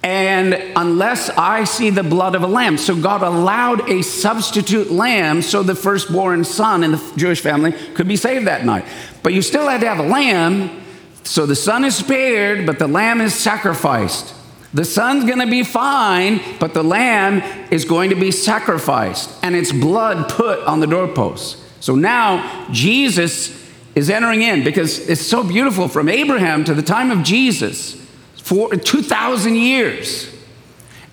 and 0.02 0.54
unless 0.76 1.28
I 1.30 1.64
see 1.64 1.90
the 1.90 2.02
blood 2.02 2.34
of 2.34 2.42
a 2.42 2.46
lamb. 2.46 2.78
So 2.78 2.96
God 2.96 3.22
allowed 3.22 3.90
a 3.90 4.02
substitute 4.02 4.90
lamb 4.90 5.42
so 5.42 5.62
the 5.62 5.74
firstborn 5.74 6.44
son 6.44 6.82
in 6.82 6.92
the 6.92 7.12
Jewish 7.16 7.40
family 7.40 7.72
could 7.72 8.08
be 8.08 8.16
saved 8.16 8.46
that 8.46 8.64
night. 8.64 8.86
But 9.22 9.34
you 9.34 9.42
still 9.42 9.68
had 9.68 9.82
to 9.82 9.88
have 9.88 9.98
a 9.98 10.08
lamb 10.08 10.82
so 11.30 11.46
the 11.46 11.54
son 11.54 11.84
is 11.84 11.94
spared, 11.94 12.66
but 12.66 12.80
the 12.80 12.88
lamb 12.88 13.20
is 13.20 13.32
sacrificed. 13.32 14.34
The 14.74 14.84
son's 14.84 15.24
going 15.24 15.38
to 15.38 15.46
be 15.46 15.62
fine, 15.62 16.40
but 16.58 16.74
the 16.74 16.82
lamb 16.82 17.40
is 17.70 17.84
going 17.84 18.10
to 18.10 18.16
be 18.16 18.32
sacrificed 18.32 19.30
and 19.40 19.54
its 19.54 19.70
blood 19.70 20.28
put 20.28 20.58
on 20.66 20.80
the 20.80 20.88
doorpost. 20.88 21.58
So 21.78 21.94
now 21.94 22.66
Jesus 22.72 23.56
is 23.94 24.10
entering 24.10 24.42
in 24.42 24.64
because 24.64 25.08
it's 25.08 25.20
so 25.20 25.44
beautiful 25.44 25.86
from 25.86 26.08
Abraham 26.08 26.64
to 26.64 26.74
the 26.74 26.82
time 26.82 27.12
of 27.12 27.22
Jesus, 27.22 27.94
for 28.42 28.70
2,000 28.70 29.54
years. 29.54 30.34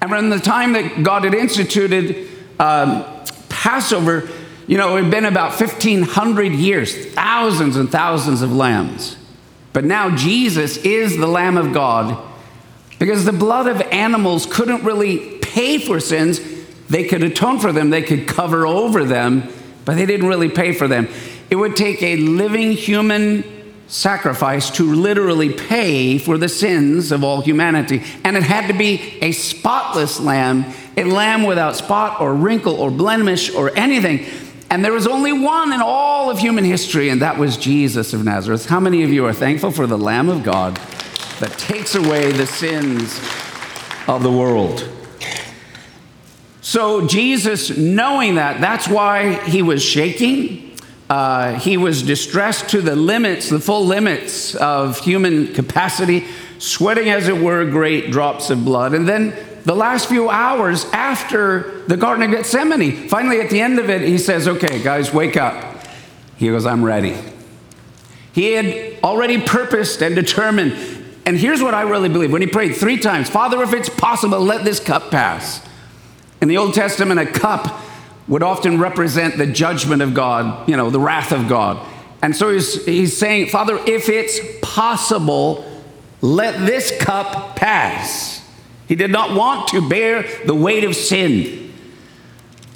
And 0.01 0.09
from 0.09 0.31
the 0.31 0.39
time 0.39 0.74
that 0.74 1.03
God 1.03 1.25
had 1.25 1.36
instituted 1.36 2.27
um, 2.59 3.05
Passover, 3.50 4.27
you 4.65 4.79
know, 4.79 4.97
it 4.97 5.03
had 5.03 5.12
been 5.12 5.25
about 5.25 5.59
1,500 5.59 6.53
years, 6.53 7.13
thousands 7.13 7.77
and 7.77 7.91
thousands 7.91 8.41
of 8.41 8.51
lambs. 8.51 9.16
But 9.77 9.86
now 9.86 10.15
Jesus 10.15 10.77
is 10.77 11.17
the 11.17 11.27
Lamb 11.27 11.55
of 11.55 11.72
God 11.72 12.17
because 12.98 13.25
the 13.25 13.31
blood 13.31 13.67
of 13.67 13.79
animals 13.79 14.48
couldn't 14.48 14.84
really 14.84 15.38
pay 15.38 15.77
for 15.77 16.00
sins. 16.00 16.41
They 16.89 17.03
could 17.03 17.22
atone 17.22 17.60
for 17.60 17.72
them, 17.72 17.91
they 17.91 18.01
could 18.01 18.27
cover 18.27 18.65
over 18.65 19.03
them, 19.03 19.48
but 19.86 19.93
they 19.93 20.07
didn't 20.07 20.25
really 20.25 20.50
pay 20.50 20.74
for 20.74 20.88
them. 20.88 21.07
It 21.51 21.57
would 21.57 21.75
take 21.75 22.01
a 22.01 22.15
living 22.17 22.72
human 22.72 23.43
sacrifice 23.86 24.72
to 24.72 24.96
literally 24.96 25.53
pay 25.53 26.17
for 26.17 26.39
the 26.39 26.50
sins 26.50 27.12
of 27.12 27.24
all 27.24 27.41
humanity. 27.41 28.01
And 28.24 28.36
it 28.36 28.41
had 28.41 28.65
to 28.69 28.74
be 28.74 29.19
a 29.22 29.31
spotless 29.31 30.19
lamb, 30.19 30.74
a 30.98 31.03
lamb 31.03 31.43
without 31.43 31.75
spot 31.75 32.19
or 32.19 32.34
wrinkle 32.34 32.81
or 32.81 32.89
blemish 32.89 33.53
or 33.53 33.77
anything. 33.77 34.25
And 34.69 34.83
there 34.83 34.91
was 34.91 35.07
only 35.07 35.31
one 35.31 35.71
in 35.71 35.81
all 35.81 36.29
of 36.29 36.39
human 36.39 36.65
history, 36.65 37.09
and 37.09 37.21
that 37.21 37.38
was 37.38 37.55
Jesus 37.55 38.12
of 38.13 38.25
Nazareth. 38.25 38.65
How 38.65 38.81
many 38.81 39.03
of 39.03 39.12
you 39.12 39.25
are 39.25 39.33
thankful 39.33 39.71
for 39.71 39.88
the 39.88 39.97
Lamb 39.97 40.27
of 40.27 40.43
God 40.43 40.75
that 41.39 41.51
takes 41.57 41.95
away 41.95 42.31
the 42.33 42.45
sins 42.45 43.17
of 44.07 44.24
the 44.24 44.31
world? 44.31 44.89
So, 46.59 47.07
Jesus, 47.07 47.77
knowing 47.77 48.36
that, 48.36 48.59
that's 48.59 48.89
why 48.89 49.36
he 49.45 49.62
was 49.62 49.81
shaking. 49.81 50.75
Uh, 51.09 51.57
he 51.57 51.77
was 51.77 52.03
distressed 52.03 52.69
to 52.71 52.81
the 52.81 52.97
limits, 52.97 53.50
the 53.50 53.62
full 53.62 53.86
limits 53.86 54.53
of 54.55 55.00
human 55.00 55.53
capacity, 55.53 56.25
sweating, 56.59 57.09
as 57.09 57.29
it 57.29 57.38
were, 57.38 57.63
great 57.63 58.12
drops 58.12 58.50
of 58.50 58.65
blood. 58.65 58.93
And 58.93 59.07
then 59.07 59.33
the 59.67 59.75
last 59.75 60.07
few 60.07 60.29
hours 60.29 60.86
after 60.93 61.81
the 61.88 61.97
Garden 61.97 62.24
of 62.24 62.31
Gethsemane, 62.31 63.09
finally 63.09 63.41
at 63.41 63.50
the 63.50 63.59
end 63.59 63.79
of 63.79 63.89
it, 63.89 64.01
he 64.01 64.17
says, 64.17 64.47
Okay, 64.47 64.81
guys, 64.81 65.13
wake 65.13 65.36
up. 65.36 65.83
He 66.38 66.47
goes, 66.47 66.65
I'm 66.65 66.86
ready. 66.86 67.17
He 68.31 68.53
had 68.53 69.03
already 69.03 69.41
purposed 69.41 70.01
and 70.01 70.15
determined. 70.15 70.71
And 71.25 71.36
here's 71.36 71.62
what 71.62 71.74
I 71.74 71.81
really 71.81 72.07
believe 72.07 72.31
when 72.31 72.41
he 72.41 72.47
prayed 72.47 72.75
three 72.77 72.97
times 72.97 73.29
Father, 73.29 73.62
if 73.62 73.74
it's 73.74 73.89
possible, 73.89 74.39
let 74.39 74.63
this 74.63 74.79
cup 74.79 75.12
pass. 75.12 75.62
In 76.41 76.47
the 76.47 76.55
Old 76.55 76.74
Testament, 76.74 77.19
a 77.19 77.25
cup 77.25 77.81
would 78.29 78.43
often 78.43 78.79
represent 78.79 79.38
the 79.38 79.47
judgment 79.47 80.01
of 80.01 80.13
God, 80.13 80.69
you 80.69 80.77
know, 80.77 80.89
the 80.89 81.00
wrath 81.00 81.33
of 81.33 81.50
God. 81.50 81.86
And 82.21 82.33
so 82.33 82.53
he's, 82.53 82.86
he's 82.86 83.17
saying, 83.17 83.47
Father, 83.47 83.77
if 83.86 84.07
it's 84.07 84.39
possible, 84.62 85.69
let 86.21 86.65
this 86.65 86.97
cup 87.01 87.57
pass. 87.57 88.46
He 88.88 88.96
did 88.96 89.12
not 89.12 89.36
want 89.36 89.67
to 89.70 89.88
bear 89.88 90.25
the 90.46 90.56
weight 90.56 90.84
of 90.84 90.96
sin. 90.96 91.74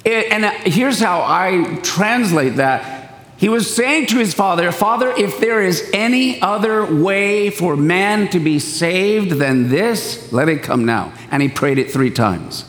And 0.04 0.44
uh, 0.44 0.50
here's 0.50 1.00
how 1.00 1.22
I 1.22 1.78
translate 1.82 2.56
that. 2.56 2.98
He 3.36 3.48
was 3.48 3.74
saying 3.74 4.06
to 4.06 4.18
his 4.18 4.34
father, 4.34 4.70
Father, 4.70 5.10
if 5.10 5.40
there 5.40 5.62
is 5.62 5.90
any 5.92 6.40
other 6.40 6.84
way 6.84 7.50
for 7.50 7.76
man 7.76 8.28
to 8.28 8.38
be 8.38 8.58
saved 8.58 9.32
than 9.32 9.68
this, 9.68 10.32
let 10.32 10.48
it 10.48 10.62
come 10.62 10.84
now. 10.84 11.12
And 11.30 11.42
he 11.42 11.48
prayed 11.48 11.78
it 11.78 11.90
three 11.90 12.10
times. 12.10 12.64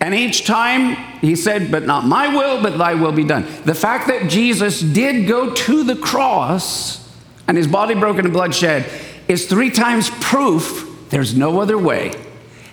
And 0.00 0.14
each 0.14 0.44
time 0.44 0.96
he 1.20 1.34
said, 1.34 1.70
But 1.70 1.84
not 1.84 2.04
my 2.04 2.28
will, 2.28 2.62
but 2.62 2.76
thy 2.76 2.94
will 2.94 3.12
be 3.12 3.24
done. 3.24 3.46
The 3.64 3.74
fact 3.74 4.06
that 4.08 4.28
Jesus 4.28 4.80
did 4.80 5.26
go 5.26 5.52
to 5.52 5.82
the 5.82 5.96
cross 5.96 7.12
and 7.48 7.56
his 7.56 7.66
body 7.66 7.94
broken 7.94 8.26
and 8.26 8.34
bloodshed 8.34 8.88
is 9.26 9.46
three 9.46 9.70
times 9.70 10.10
proof 10.20 10.93
there's 11.10 11.36
no 11.36 11.60
other 11.60 11.78
way. 11.78 12.12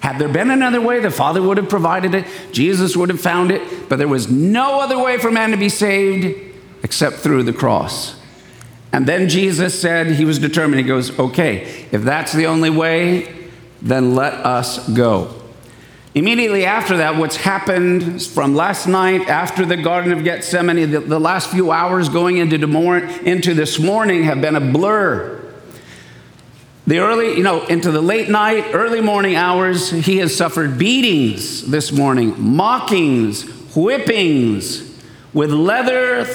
Had 0.01 0.17
there 0.17 0.29
been 0.29 0.49
another 0.49 0.81
way, 0.81 0.99
the 0.99 1.11
Father 1.11 1.41
would 1.41 1.57
have 1.57 1.69
provided 1.69 2.15
it, 2.15 2.25
Jesus 2.51 2.97
would 2.97 3.09
have 3.09 3.21
found 3.21 3.51
it, 3.51 3.87
but 3.87 3.97
there 3.97 4.07
was 4.07 4.31
no 4.31 4.81
other 4.81 4.97
way 4.97 5.17
for 5.19 5.29
man 5.29 5.51
to 5.51 5.57
be 5.57 5.69
saved 5.69 6.55
except 6.83 7.17
through 7.17 7.43
the 7.43 7.53
cross. 7.53 8.19
And 8.91 9.07
then 9.07 9.29
Jesus 9.29 9.79
said, 9.79 10.07
He 10.07 10.25
was 10.25 10.39
determined, 10.39 10.81
He 10.81 10.87
goes, 10.87 11.17
Okay, 11.19 11.87
if 11.91 12.01
that's 12.01 12.33
the 12.33 12.47
only 12.47 12.69
way, 12.69 13.49
then 13.81 14.15
let 14.15 14.33
us 14.33 14.89
go. 14.89 15.35
Immediately 16.13 16.65
after 16.65 16.97
that, 16.97 17.15
what's 17.15 17.37
happened 17.37 18.21
from 18.21 18.53
last 18.53 18.85
night 18.85 19.29
after 19.29 19.65
the 19.65 19.77
Garden 19.77 20.11
of 20.11 20.25
Gethsemane, 20.25 20.91
the, 20.91 20.99
the 20.99 21.19
last 21.19 21.49
few 21.49 21.71
hours 21.71 22.09
going 22.09 22.37
into, 22.37 22.55
into 23.23 23.53
this 23.53 23.79
morning 23.79 24.23
have 24.23 24.41
been 24.41 24.55
a 24.55 24.61
blur. 24.61 25.40
The 26.91 26.99
early, 26.99 27.37
you 27.37 27.43
know, 27.43 27.65
into 27.67 27.89
the 27.89 28.01
late 28.01 28.27
night, 28.27 28.71
early 28.73 28.99
morning 28.99 29.37
hours, 29.37 29.89
he 29.89 30.17
has 30.17 30.35
suffered 30.35 30.77
beatings 30.77 31.65
this 31.65 31.89
morning, 31.89 32.35
mockings, 32.37 33.43
whippings 33.73 35.01
with 35.31 35.51
leather 35.51 36.27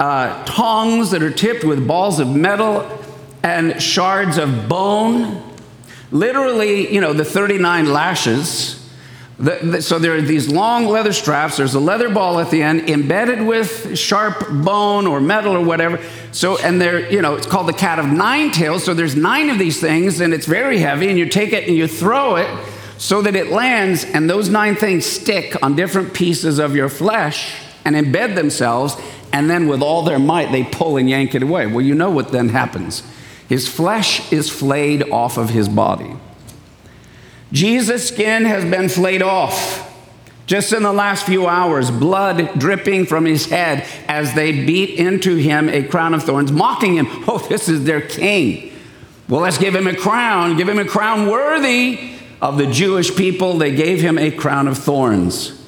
uh, 0.00 0.44
tongs 0.44 1.12
that 1.12 1.22
are 1.22 1.30
tipped 1.30 1.62
with 1.62 1.86
balls 1.86 2.18
of 2.18 2.34
metal 2.34 3.00
and 3.44 3.80
shards 3.80 4.38
of 4.38 4.68
bone. 4.68 5.40
Literally, 6.10 6.92
you 6.92 7.00
know, 7.00 7.12
the 7.12 7.24
39 7.24 7.92
lashes 7.92 8.81
the, 9.42 9.58
the, 9.60 9.82
so 9.82 9.98
there 9.98 10.14
are 10.14 10.22
these 10.22 10.48
long 10.48 10.86
leather 10.86 11.12
straps. 11.12 11.56
There's 11.56 11.74
a 11.74 11.80
leather 11.80 12.08
ball 12.08 12.38
at 12.38 12.52
the 12.52 12.62
end, 12.62 12.88
embedded 12.88 13.44
with 13.44 13.98
sharp 13.98 14.48
bone 14.48 15.08
or 15.08 15.20
metal 15.20 15.56
or 15.56 15.64
whatever. 15.64 16.00
So, 16.30 16.58
and 16.58 16.80
they're, 16.80 17.10
you 17.10 17.20
know, 17.20 17.34
it's 17.34 17.46
called 17.46 17.66
the 17.66 17.72
cat 17.72 17.98
of 17.98 18.06
nine 18.06 18.52
tails. 18.52 18.84
So 18.84 18.94
there's 18.94 19.16
nine 19.16 19.50
of 19.50 19.58
these 19.58 19.80
things, 19.80 20.20
and 20.20 20.32
it's 20.32 20.46
very 20.46 20.78
heavy. 20.78 21.08
And 21.08 21.18
you 21.18 21.28
take 21.28 21.52
it 21.52 21.66
and 21.66 21.76
you 21.76 21.88
throw 21.88 22.36
it 22.36 22.48
so 22.98 23.20
that 23.22 23.34
it 23.34 23.48
lands, 23.48 24.04
and 24.04 24.30
those 24.30 24.48
nine 24.48 24.76
things 24.76 25.04
stick 25.04 25.60
on 25.60 25.74
different 25.74 26.14
pieces 26.14 26.60
of 26.60 26.76
your 26.76 26.88
flesh 26.88 27.56
and 27.84 27.96
embed 27.96 28.36
themselves. 28.36 28.96
And 29.32 29.50
then, 29.50 29.66
with 29.66 29.82
all 29.82 30.02
their 30.02 30.20
might, 30.20 30.52
they 30.52 30.62
pull 30.62 30.98
and 30.98 31.10
yank 31.10 31.34
it 31.34 31.42
away. 31.42 31.66
Well, 31.66 31.80
you 31.80 31.96
know 31.96 32.10
what 32.10 32.30
then 32.30 32.50
happens. 32.50 33.02
His 33.48 33.66
flesh 33.66 34.32
is 34.32 34.48
flayed 34.48 35.10
off 35.10 35.36
of 35.36 35.50
his 35.50 35.68
body. 35.68 36.14
Jesus' 37.52 38.08
skin 38.08 38.44
has 38.44 38.64
been 38.64 38.88
flayed 38.88 39.22
off. 39.22 39.90
Just 40.46 40.72
in 40.72 40.82
the 40.82 40.92
last 40.92 41.24
few 41.24 41.46
hours, 41.46 41.90
blood 41.90 42.58
dripping 42.58 43.06
from 43.06 43.24
his 43.24 43.46
head 43.46 43.86
as 44.08 44.34
they 44.34 44.64
beat 44.64 44.98
into 44.98 45.36
him 45.36 45.68
a 45.68 45.82
crown 45.84 46.14
of 46.14 46.24
thorns, 46.24 46.50
mocking 46.50 46.94
him. 46.94 47.06
Oh, 47.28 47.38
this 47.48 47.68
is 47.68 47.84
their 47.84 48.00
king. 48.00 48.72
Well, 49.28 49.40
let's 49.40 49.58
give 49.58 49.74
him 49.74 49.86
a 49.86 49.94
crown, 49.94 50.56
give 50.56 50.68
him 50.68 50.78
a 50.78 50.84
crown 50.84 51.30
worthy 51.30 52.16
of 52.40 52.58
the 52.58 52.66
Jewish 52.66 53.14
people. 53.14 53.56
They 53.56 53.74
gave 53.74 54.00
him 54.00 54.18
a 54.18 54.30
crown 54.30 54.66
of 54.66 54.76
thorns. 54.76 55.58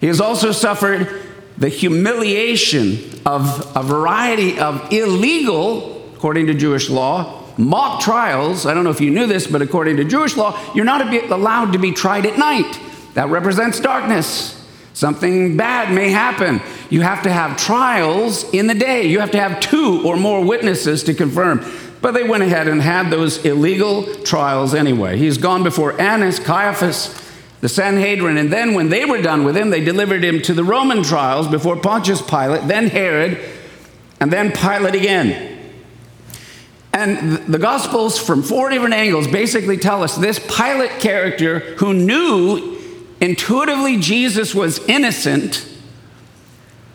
He 0.00 0.06
has 0.06 0.20
also 0.20 0.52
suffered 0.52 1.22
the 1.58 1.68
humiliation 1.68 3.20
of 3.26 3.76
a 3.76 3.82
variety 3.82 4.58
of 4.58 4.92
illegal, 4.92 6.10
according 6.14 6.46
to 6.46 6.54
Jewish 6.54 6.88
law, 6.88 7.43
mock 7.56 8.00
trials. 8.00 8.66
I 8.66 8.74
don't 8.74 8.84
know 8.84 8.90
if 8.90 9.00
you 9.00 9.10
knew 9.10 9.26
this, 9.26 9.46
but 9.46 9.62
according 9.62 9.96
to 9.98 10.04
Jewish 10.04 10.36
law, 10.36 10.58
you're 10.74 10.84
not 10.84 11.12
allowed 11.30 11.72
to 11.72 11.78
be 11.78 11.92
tried 11.92 12.26
at 12.26 12.38
night. 12.38 12.78
That 13.14 13.28
represents 13.28 13.80
darkness. 13.80 14.60
Something 14.92 15.56
bad 15.56 15.92
may 15.92 16.10
happen. 16.10 16.60
You 16.88 17.00
have 17.00 17.24
to 17.24 17.32
have 17.32 17.56
trials 17.56 18.44
in 18.52 18.68
the 18.68 18.74
day. 18.74 19.06
You 19.06 19.20
have 19.20 19.32
to 19.32 19.40
have 19.40 19.60
two 19.60 20.02
or 20.06 20.16
more 20.16 20.44
witnesses 20.44 21.02
to 21.04 21.14
confirm. 21.14 21.64
But 22.00 22.12
they 22.12 22.22
went 22.22 22.42
ahead 22.42 22.68
and 22.68 22.80
had 22.80 23.10
those 23.10 23.44
illegal 23.44 24.04
trials 24.22 24.74
anyway. 24.74 25.16
He's 25.16 25.38
gone 25.38 25.62
before 25.64 26.00
Annas, 26.00 26.38
Caiaphas, 26.38 27.20
the 27.60 27.68
Sanhedrin, 27.68 28.36
and 28.36 28.52
then 28.52 28.74
when 28.74 28.90
they 28.90 29.06
were 29.06 29.22
done 29.22 29.42
with 29.42 29.56
him, 29.56 29.70
they 29.70 29.82
delivered 29.82 30.22
him 30.22 30.42
to 30.42 30.52
the 30.52 30.62
Roman 30.62 31.02
trials 31.02 31.48
before 31.48 31.76
Pontius 31.76 32.20
Pilate, 32.20 32.68
then 32.68 32.88
Herod, 32.88 33.40
and 34.20 34.30
then 34.30 34.52
Pilate 34.52 34.94
again. 34.94 35.53
And 36.94 37.38
the 37.52 37.58
Gospels, 37.58 38.18
from 38.18 38.44
four 38.44 38.70
different 38.70 38.94
angles, 38.94 39.26
basically 39.26 39.76
tell 39.76 40.04
us 40.04 40.16
this 40.16 40.38
Pilate 40.38 41.00
character 41.00 41.58
who 41.58 41.92
knew 41.92 42.78
intuitively 43.20 43.98
Jesus 43.98 44.54
was 44.54 44.78
innocent 44.86 45.68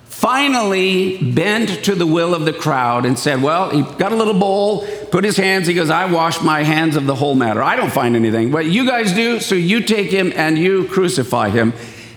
finally 0.05 1.17
bent 1.31 1.83
to 1.83 1.95
the 1.95 2.05
will 2.05 2.33
of 2.33 2.45
the 2.45 2.53
crowd 2.53 3.05
and 3.05 3.19
said, 3.19 3.41
Well, 3.41 3.71
he 3.71 3.81
got 3.97 4.13
a 4.13 4.15
little 4.15 4.33
bowl, 4.33 4.87
put 5.11 5.25
his 5.25 5.35
hands, 5.35 5.67
he 5.67 5.73
goes, 5.73 5.89
I 5.89 6.11
wash 6.11 6.41
my 6.41 6.63
hands 6.63 6.95
of 6.95 7.05
the 7.05 7.15
whole 7.15 7.35
matter. 7.35 7.61
I 7.61 7.75
don't 7.75 7.91
find 7.91 8.15
anything, 8.15 8.51
but 8.51 8.65
you 8.65 8.85
guys 8.85 9.11
do, 9.11 9.41
so 9.41 9.55
you 9.55 9.81
take 9.81 10.11
him 10.11 10.31
and 10.35 10.57
you 10.57 10.87
crucify 10.87 11.49
him. 11.49 11.73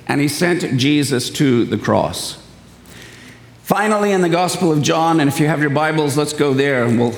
And 0.06 0.20
he 0.20 0.28
sent 0.28 0.78
Jesus 0.78 1.30
to 1.30 1.64
the 1.64 1.78
cross. 1.78 2.44
Finally, 3.62 4.12
in 4.12 4.20
the 4.20 4.28
Gospel 4.28 4.72
of 4.72 4.82
John, 4.82 5.20
and 5.20 5.28
if 5.28 5.40
you 5.40 5.46
have 5.46 5.60
your 5.60 5.70
Bibles, 5.70 6.16
let's 6.16 6.32
go 6.32 6.54
there 6.54 6.84
and 6.84 6.98
we'll 6.98 7.14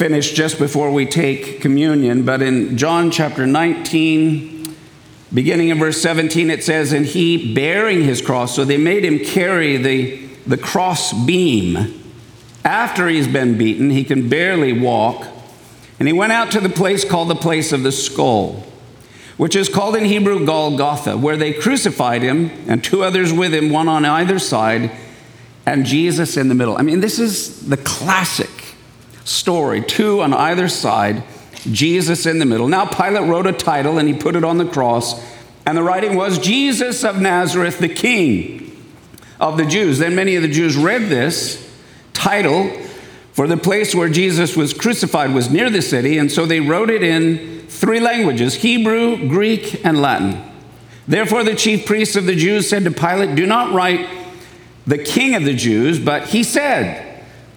finish 0.00 0.32
just 0.32 0.58
before 0.58 0.90
we 0.90 1.04
take 1.04 1.60
communion, 1.60 2.24
but 2.24 2.40
in 2.40 2.78
John 2.78 3.10
chapter 3.10 3.46
19, 3.46 4.74
beginning 5.30 5.68
in 5.68 5.78
verse 5.78 6.00
17, 6.00 6.48
it 6.48 6.64
says, 6.64 6.94
And 6.94 7.04
he 7.04 7.52
bearing 7.52 8.04
his 8.04 8.22
cross, 8.22 8.56
so 8.56 8.64
they 8.64 8.78
made 8.78 9.04
him 9.04 9.18
carry 9.18 9.76
the, 9.76 10.26
the 10.46 10.56
cross 10.56 11.12
beam. 11.12 12.02
After 12.64 13.08
he's 13.08 13.28
been 13.28 13.58
beaten, 13.58 13.90
he 13.90 14.02
can 14.02 14.30
barely 14.30 14.72
walk. 14.72 15.26
And 15.98 16.08
he 16.08 16.14
went 16.14 16.32
out 16.32 16.50
to 16.52 16.60
the 16.60 16.70
place 16.70 17.04
called 17.04 17.28
the 17.28 17.34
place 17.34 17.70
of 17.70 17.82
the 17.82 17.92
skull, 17.92 18.64
which 19.36 19.54
is 19.54 19.68
called 19.68 19.96
in 19.96 20.06
Hebrew 20.06 20.46
Golgotha, 20.46 21.18
where 21.18 21.36
they 21.36 21.52
crucified 21.52 22.22
him 22.22 22.50
and 22.66 22.82
two 22.82 23.04
others 23.04 23.34
with 23.34 23.52
him, 23.52 23.68
one 23.68 23.86
on 23.86 24.06
either 24.06 24.38
side, 24.38 24.92
and 25.66 25.84
Jesus 25.84 26.38
in 26.38 26.48
the 26.48 26.54
middle. 26.54 26.78
I 26.78 26.80
mean, 26.80 27.00
this 27.00 27.18
is 27.18 27.68
the 27.68 27.76
classic 27.76 28.59
story 29.24 29.82
two 29.82 30.22
on 30.22 30.32
either 30.32 30.68
side, 30.68 31.22
Jesus 31.70 32.26
in 32.26 32.38
the 32.38 32.46
middle. 32.46 32.68
Now, 32.68 32.86
Pilate 32.86 33.28
wrote 33.28 33.46
a 33.46 33.52
title 33.52 33.98
and 33.98 34.08
he 34.08 34.14
put 34.14 34.36
it 34.36 34.44
on 34.44 34.58
the 34.58 34.66
cross, 34.66 35.20
and 35.66 35.76
the 35.76 35.82
writing 35.82 36.16
was 36.16 36.38
Jesus 36.38 37.04
of 37.04 37.20
Nazareth, 37.20 37.78
the 37.78 37.88
King 37.88 38.76
of 39.38 39.56
the 39.56 39.66
Jews. 39.66 39.98
Then 39.98 40.14
many 40.14 40.36
of 40.36 40.42
the 40.42 40.48
Jews 40.48 40.76
read 40.76 41.08
this 41.08 41.70
title, 42.12 42.70
for 43.32 43.46
the 43.46 43.56
place 43.56 43.94
where 43.94 44.08
Jesus 44.08 44.56
was 44.56 44.74
crucified 44.74 45.32
was 45.32 45.50
near 45.50 45.70
the 45.70 45.82
city, 45.82 46.18
and 46.18 46.30
so 46.30 46.46
they 46.46 46.60
wrote 46.60 46.90
it 46.90 47.02
in 47.02 47.66
three 47.68 48.00
languages 48.00 48.56
Hebrew, 48.56 49.28
Greek, 49.28 49.84
and 49.84 50.00
Latin. 50.02 50.42
Therefore, 51.06 51.44
the 51.44 51.54
chief 51.54 51.86
priests 51.86 52.16
of 52.16 52.26
the 52.26 52.36
Jews 52.36 52.68
said 52.68 52.84
to 52.84 52.90
Pilate, 52.90 53.34
Do 53.34 53.46
not 53.46 53.72
write 53.72 54.08
the 54.86 54.98
king 54.98 55.34
of 55.34 55.44
the 55.44 55.54
Jews, 55.54 55.98
but 55.98 56.28
he 56.28 56.42
said, 56.42 57.09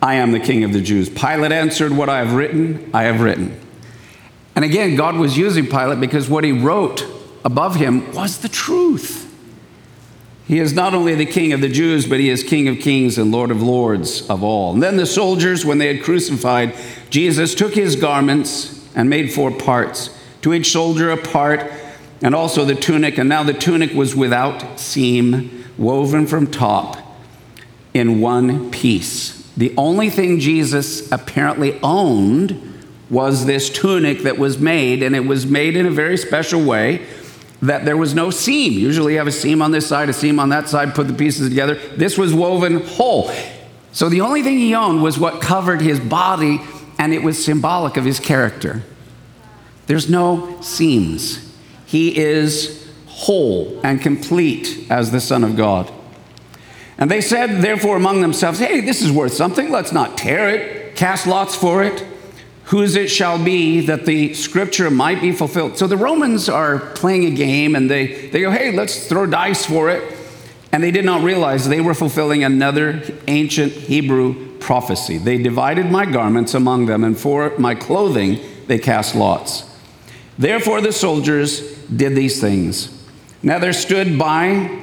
I 0.03 0.15
am 0.15 0.33
the 0.33 0.39
king 0.41 0.65
of 0.65 0.73
the 0.73 0.81
Jews. 0.81 1.09
Pilate 1.09 1.53
answered, 1.53 1.93
What 1.93 2.09
I 2.09 2.17
have 2.17 2.33
written, 2.33 2.91
I 2.93 3.03
have 3.03 3.21
written. 3.21 3.57
And 4.53 4.65
again, 4.65 4.97
God 4.97 5.15
was 5.15 5.37
using 5.37 5.65
Pilate 5.65 6.01
because 6.01 6.29
what 6.29 6.43
he 6.43 6.51
wrote 6.51 7.05
above 7.45 7.75
him 7.75 8.11
was 8.11 8.39
the 8.39 8.49
truth. 8.49 9.33
He 10.45 10.59
is 10.59 10.73
not 10.73 10.93
only 10.93 11.15
the 11.15 11.25
king 11.25 11.53
of 11.53 11.61
the 11.61 11.69
Jews, 11.69 12.05
but 12.05 12.19
he 12.19 12.29
is 12.29 12.43
king 12.43 12.67
of 12.67 12.79
kings 12.79 13.17
and 13.17 13.31
lord 13.31 13.49
of 13.49 13.61
lords 13.63 14.29
of 14.29 14.43
all. 14.43 14.73
And 14.73 14.83
then 14.83 14.97
the 14.97 15.05
soldiers, 15.05 15.65
when 15.65 15.77
they 15.77 15.87
had 15.87 16.03
crucified 16.03 16.75
Jesus, 17.09 17.55
took 17.55 17.73
his 17.73 17.95
garments 17.95 18.85
and 18.95 19.09
made 19.09 19.31
four 19.31 19.51
parts, 19.51 20.09
to 20.41 20.53
each 20.53 20.69
soldier 20.73 21.11
a 21.11 21.17
part, 21.17 21.71
and 22.21 22.35
also 22.35 22.65
the 22.65 22.75
tunic. 22.75 23.17
And 23.17 23.29
now 23.29 23.43
the 23.43 23.53
tunic 23.53 23.93
was 23.93 24.17
without 24.17 24.81
seam, 24.81 25.63
woven 25.77 26.27
from 26.27 26.47
top 26.47 26.97
in 27.93 28.19
one 28.19 28.69
piece. 28.69 29.42
The 29.55 29.73
only 29.77 30.09
thing 30.09 30.39
Jesus 30.39 31.11
apparently 31.11 31.79
owned 31.83 32.59
was 33.09 33.45
this 33.45 33.69
tunic 33.69 34.23
that 34.23 34.37
was 34.37 34.57
made, 34.57 35.03
and 35.03 35.15
it 35.15 35.25
was 35.25 35.45
made 35.45 35.75
in 35.75 35.85
a 35.85 35.91
very 35.91 36.17
special 36.17 36.63
way 36.63 37.05
that 37.61 37.85
there 37.85 37.95
was 37.95 38.13
no 38.13 38.29
seam. 38.29 38.73
Usually 38.73 39.13
you 39.13 39.19
have 39.19 39.27
a 39.27 39.31
seam 39.31 39.61
on 39.61 39.71
this 39.71 39.87
side, 39.87 40.09
a 40.09 40.13
seam 40.13 40.39
on 40.39 40.49
that 40.49 40.67
side, 40.67 40.95
put 40.95 41.07
the 41.07 41.13
pieces 41.13 41.47
together. 41.49 41.75
This 41.95 42.17
was 42.17 42.33
woven 42.33 42.81
whole. 42.81 43.31
So 43.91 44.09
the 44.09 44.21
only 44.21 44.41
thing 44.41 44.57
he 44.57 44.73
owned 44.73 45.03
was 45.03 45.19
what 45.19 45.41
covered 45.41 45.81
his 45.81 45.99
body, 45.99 46.59
and 46.97 47.13
it 47.13 47.23
was 47.23 47.43
symbolic 47.43 47.95
of 47.95 48.05
his 48.05 48.19
character. 48.19 48.81
There's 49.85 50.09
no 50.09 50.59
seams. 50.61 51.55
He 51.85 52.17
is 52.17 52.91
whole 53.05 53.79
and 53.83 54.01
complete 54.01 54.87
as 54.89 55.11
the 55.11 55.21
Son 55.21 55.43
of 55.43 55.55
God. 55.55 55.91
And 56.97 57.09
they 57.09 57.21
said, 57.21 57.61
therefore, 57.61 57.97
among 57.97 58.21
themselves, 58.21 58.59
Hey, 58.59 58.81
this 58.81 59.01
is 59.01 59.11
worth 59.11 59.33
something. 59.33 59.71
Let's 59.71 59.91
not 59.91 60.17
tear 60.17 60.49
it, 60.49 60.95
cast 60.95 61.27
lots 61.27 61.55
for 61.55 61.83
it 61.83 62.05
whose 62.65 62.95
it 62.95 63.09
shall 63.09 63.43
be 63.43 63.81
that 63.81 64.05
the 64.05 64.33
scripture 64.33 64.89
might 64.89 65.21
be 65.21 65.31
fulfilled. 65.31 65.77
So 65.77 65.87
the 65.87 65.97
Romans 65.97 66.47
are 66.47 66.79
playing 66.79 67.25
a 67.25 67.31
game 67.31 67.75
and 67.75 67.89
they, 67.89 68.29
they 68.29 68.41
go, 68.41 68.51
hey, 68.51 68.71
let's 68.71 69.07
throw 69.07 69.25
dice 69.25 69.65
for 69.65 69.89
it. 69.89 70.17
And 70.71 70.81
they 70.81 70.91
did 70.91 71.05
not 71.05 71.21
realize 71.21 71.67
they 71.67 71.81
were 71.81 71.93
fulfilling 71.93 72.43
another 72.43 73.03
ancient 73.27 73.73
Hebrew 73.73 74.57
prophecy. 74.57 75.17
They 75.17 75.37
divided 75.37 75.91
my 75.91 76.05
garments 76.05 76.55
among 76.55 76.87
them, 76.87 77.03
and 77.03 77.15
for 77.15 77.53
my 77.59 77.75
clothing 77.75 78.39
they 78.65 78.79
cast 78.79 79.13
lots. 79.13 79.69
Therefore 80.39 80.81
the 80.81 80.91
soldiers 80.91 81.77
did 81.85 82.15
these 82.15 82.41
things. 82.41 82.89
Now 83.43 83.59
there 83.59 83.73
stood 83.73 84.17
by 84.17 84.82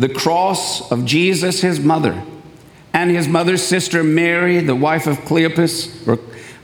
the 0.00 0.08
cross 0.08 0.90
of 0.90 1.04
Jesus, 1.04 1.60
his 1.60 1.78
mother, 1.78 2.22
and 2.94 3.10
his 3.10 3.28
mother's 3.28 3.62
sister 3.62 4.02
Mary, 4.02 4.58
the 4.58 4.74
wife 4.74 5.06
of 5.06 5.18
Cleopas, 5.18 6.08
or 6.08 6.14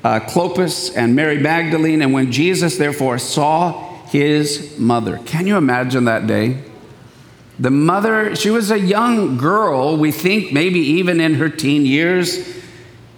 uh, 0.02 0.20
Clopas 0.20 0.96
and 0.96 1.14
Mary 1.14 1.38
Magdalene. 1.38 2.00
And 2.00 2.14
when 2.14 2.32
Jesus, 2.32 2.78
therefore, 2.78 3.18
saw 3.18 3.94
his 4.06 4.78
mother, 4.78 5.18
can 5.26 5.46
you 5.46 5.58
imagine 5.58 6.06
that 6.06 6.26
day? 6.26 6.64
The 7.58 7.70
mother, 7.70 8.34
she 8.34 8.50
was 8.50 8.70
a 8.70 8.78
young 8.78 9.36
girl, 9.36 9.98
we 9.98 10.12
think 10.12 10.52
maybe 10.52 10.80
even 10.80 11.20
in 11.20 11.34
her 11.34 11.50
teen 11.50 11.84
years. 11.84 12.56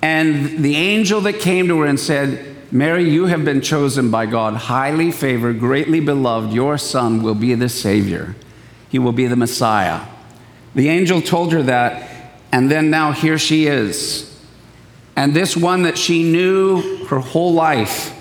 And 0.03 0.65
the 0.65 0.75
angel 0.75 1.21
that 1.23 1.41
came 1.41 1.69
to 1.69 1.81
her 1.81 1.87
and 1.87 1.99
said, 1.99 2.57
Mary, 2.73 3.09
you 3.09 3.27
have 3.27 3.45
been 3.45 3.61
chosen 3.61 4.11
by 4.11 4.27
God, 4.27 4.55
highly 4.55 5.13
favored, 5.13 5.61
greatly 5.61 6.01
beloved. 6.01 6.53
Your 6.53 6.77
son 6.77 7.23
will 7.23 7.35
be 7.35 7.55
the 7.55 7.69
Savior, 7.69 8.35
he 8.89 8.99
will 8.99 9.13
be 9.13 9.27
the 9.27 9.37
Messiah. 9.37 10.07
The 10.75 10.89
angel 10.89 11.21
told 11.21 11.53
her 11.53 11.63
that, 11.65 12.09
and 12.53 12.71
then 12.71 12.91
now 12.91 13.13
here 13.13 13.39
she 13.39 13.67
is 13.67 14.29
and 15.19 15.35
this 15.35 15.57
one 15.57 15.83
that 15.83 15.99
she 15.99 16.23
knew 16.23 17.05
her 17.07 17.19
whole 17.19 17.53
life 17.53 18.15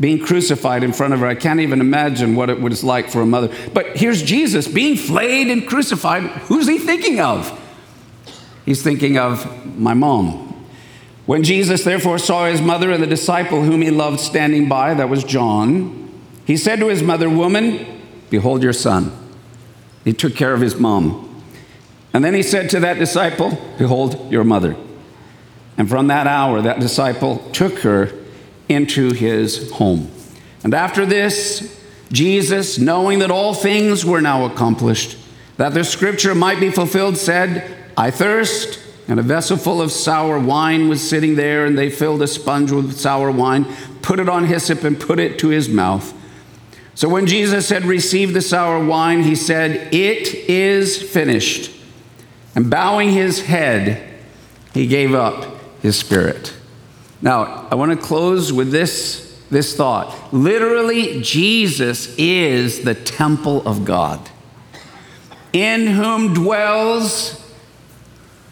being 0.00 0.18
crucified 0.18 0.82
in 0.82 0.94
front 0.94 1.12
of 1.12 1.20
her. 1.20 1.26
I 1.26 1.34
can't 1.34 1.60
even 1.60 1.78
imagine 1.78 2.36
what 2.36 2.48
it 2.48 2.58
was 2.58 2.82
like 2.82 3.10
for 3.10 3.20
a 3.20 3.26
mother. 3.26 3.54
But 3.74 3.98
here's 3.98 4.22
Jesus 4.22 4.66
being 4.66 4.96
flayed 4.96 5.48
and 5.48 5.68
crucified. 5.68 6.22
Who's 6.22 6.66
he 6.66 6.78
thinking 6.78 7.20
of? 7.20 7.52
He's 8.64 8.82
thinking 8.82 9.18
of 9.18 9.76
my 9.78 9.92
mom. 9.92 10.66
When 11.26 11.42
Jesus 11.42 11.84
therefore 11.84 12.16
saw 12.16 12.46
his 12.46 12.62
mother 12.62 12.92
and 12.92 13.02
the 13.02 13.06
disciple 13.06 13.62
whom 13.62 13.82
he 13.82 13.90
loved 13.90 14.18
standing 14.18 14.70
by, 14.70 14.94
that 14.94 15.10
was 15.10 15.24
John, 15.24 16.10
he 16.46 16.56
said 16.56 16.78
to 16.78 16.88
his 16.88 17.02
mother, 17.02 17.28
Woman, 17.28 18.00
behold 18.30 18.62
your 18.62 18.72
son. 18.72 19.12
He 20.08 20.14
took 20.14 20.34
care 20.34 20.54
of 20.54 20.62
his 20.62 20.76
mom. 20.76 21.44
And 22.14 22.24
then 22.24 22.32
he 22.32 22.42
said 22.42 22.70
to 22.70 22.80
that 22.80 22.98
disciple, 22.98 23.58
Behold 23.76 24.32
your 24.32 24.42
mother. 24.42 24.74
And 25.76 25.86
from 25.86 26.06
that 26.06 26.26
hour, 26.26 26.62
that 26.62 26.80
disciple 26.80 27.46
took 27.52 27.80
her 27.80 28.10
into 28.70 29.12
his 29.12 29.70
home. 29.72 30.10
And 30.64 30.72
after 30.72 31.04
this, 31.04 31.78
Jesus, 32.10 32.78
knowing 32.78 33.18
that 33.18 33.30
all 33.30 33.52
things 33.52 34.02
were 34.02 34.22
now 34.22 34.46
accomplished, 34.46 35.18
that 35.58 35.74
the 35.74 35.84
scripture 35.84 36.34
might 36.34 36.58
be 36.58 36.70
fulfilled, 36.70 37.18
said, 37.18 37.70
I 37.94 38.10
thirst. 38.10 38.80
And 39.08 39.20
a 39.20 39.22
vessel 39.22 39.58
full 39.58 39.82
of 39.82 39.92
sour 39.92 40.38
wine 40.38 40.88
was 40.88 41.06
sitting 41.06 41.34
there, 41.34 41.66
and 41.66 41.76
they 41.76 41.90
filled 41.90 42.22
a 42.22 42.28
sponge 42.28 42.70
with 42.70 42.98
sour 42.98 43.30
wine, 43.30 43.66
put 44.00 44.20
it 44.20 44.28
on 44.30 44.46
hyssop, 44.46 44.84
and 44.84 44.98
put 44.98 45.18
it 45.18 45.38
to 45.40 45.48
his 45.48 45.68
mouth. 45.68 46.14
So 46.98 47.08
when 47.08 47.28
Jesus 47.28 47.68
had 47.68 47.84
received 47.84 48.34
the 48.34 48.42
sour 48.42 48.84
wine, 48.84 49.22
he 49.22 49.36
said, 49.36 49.94
It 49.94 50.34
is 50.34 51.00
finished. 51.00 51.70
And 52.56 52.68
bowing 52.68 53.12
his 53.12 53.42
head, 53.42 54.18
he 54.74 54.88
gave 54.88 55.14
up 55.14 55.60
his 55.80 55.96
spirit. 55.96 56.52
Now, 57.22 57.68
I 57.70 57.76
want 57.76 57.92
to 57.92 57.96
close 57.96 58.52
with 58.52 58.72
this, 58.72 59.40
this 59.48 59.76
thought. 59.76 60.34
Literally, 60.34 61.22
Jesus 61.22 62.12
is 62.18 62.82
the 62.82 62.96
temple 62.96 63.64
of 63.64 63.84
God, 63.84 64.28
in 65.52 65.86
whom 65.86 66.34
dwells 66.34 67.40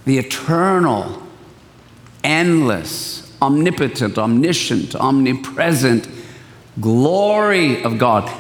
the 0.05 0.19
eternal, 0.19 1.21
endless, 2.23 3.37
omnipotent, 3.43 4.17
omniscient, 4.17 4.95
omnipresent 4.95 6.07
glory 6.81 7.83
of 7.83 7.99
God. 7.99 8.31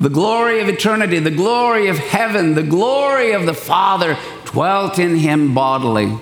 The 0.00 0.08
glory 0.08 0.60
of 0.60 0.68
eternity, 0.68 1.18
the 1.18 1.30
glory 1.30 1.88
of 1.88 1.98
heaven, 1.98 2.54
the 2.54 2.62
glory 2.62 3.32
of 3.32 3.44
the 3.44 3.54
Father 3.54 4.16
dwelt 4.46 4.98
in 4.98 5.16
him 5.16 5.54
bodily. 5.54 6.18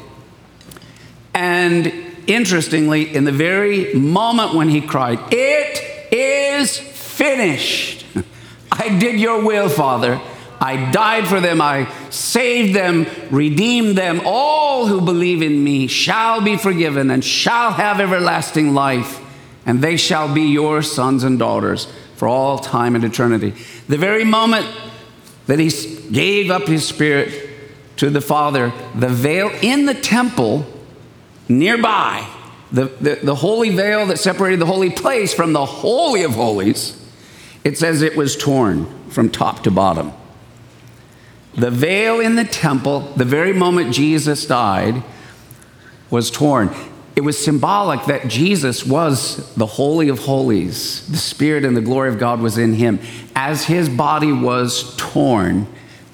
And 1.32 1.92
interestingly, 2.26 3.14
in 3.14 3.24
the 3.24 3.32
very 3.32 3.94
moment 3.94 4.54
when 4.54 4.68
he 4.68 4.80
cried, 4.80 5.20
It 5.30 6.12
is 6.12 6.76
finished. 6.76 8.04
I 8.72 8.98
did 8.98 9.20
your 9.20 9.44
will, 9.44 9.68
Father. 9.68 10.20
I 10.60 10.90
died 10.90 11.28
for 11.28 11.40
them. 11.40 11.60
I 11.60 11.92
saved 12.10 12.74
them, 12.74 13.06
redeemed 13.30 13.96
them. 13.96 14.20
All 14.24 14.86
who 14.86 15.00
believe 15.00 15.42
in 15.42 15.62
me 15.62 15.86
shall 15.86 16.40
be 16.40 16.56
forgiven 16.56 17.10
and 17.10 17.24
shall 17.24 17.72
have 17.72 18.00
everlasting 18.00 18.74
life, 18.74 19.20
and 19.68 19.82
they 19.82 19.98
shall 19.98 20.32
be 20.32 20.40
your 20.40 20.80
sons 20.80 21.22
and 21.22 21.38
daughters 21.38 21.86
for 22.16 22.26
all 22.26 22.58
time 22.58 22.96
and 22.96 23.04
eternity. 23.04 23.52
The 23.86 23.98
very 23.98 24.24
moment 24.24 24.66
that 25.46 25.58
he 25.58 25.70
gave 26.10 26.50
up 26.50 26.66
his 26.66 26.88
spirit 26.88 27.50
to 27.96 28.08
the 28.08 28.22
Father, 28.22 28.72
the 28.94 29.10
veil 29.10 29.50
in 29.60 29.84
the 29.84 29.92
temple 29.92 30.66
nearby, 31.50 32.26
the, 32.72 32.86
the, 32.86 33.16
the 33.22 33.34
holy 33.34 33.68
veil 33.68 34.06
that 34.06 34.18
separated 34.18 34.58
the 34.58 34.66
holy 34.66 34.88
place 34.88 35.34
from 35.34 35.52
the 35.52 35.66
Holy 35.66 36.22
of 36.22 36.32
Holies, 36.32 36.98
it 37.62 37.76
says 37.76 38.00
it 38.00 38.16
was 38.16 38.36
torn 38.38 38.86
from 39.10 39.28
top 39.28 39.64
to 39.64 39.70
bottom. 39.70 40.12
The 41.54 41.70
veil 41.70 42.20
in 42.20 42.36
the 42.36 42.44
temple, 42.44 43.00
the 43.16 43.24
very 43.26 43.52
moment 43.52 43.94
Jesus 43.94 44.46
died, 44.46 45.02
was 46.08 46.30
torn. 46.30 46.70
It 47.18 47.24
was 47.24 47.36
symbolic 47.36 48.04
that 48.04 48.28
Jesus 48.28 48.86
was 48.86 49.52
the 49.56 49.66
Holy 49.66 50.08
of 50.08 50.20
Holies. 50.20 51.04
The 51.08 51.16
Spirit 51.16 51.64
and 51.64 51.76
the 51.76 51.80
glory 51.80 52.10
of 52.10 52.16
God 52.16 52.38
was 52.38 52.56
in 52.56 52.74
him. 52.74 53.00
As 53.34 53.64
his 53.64 53.88
body 53.88 54.30
was 54.30 54.94
torn, 54.96 55.66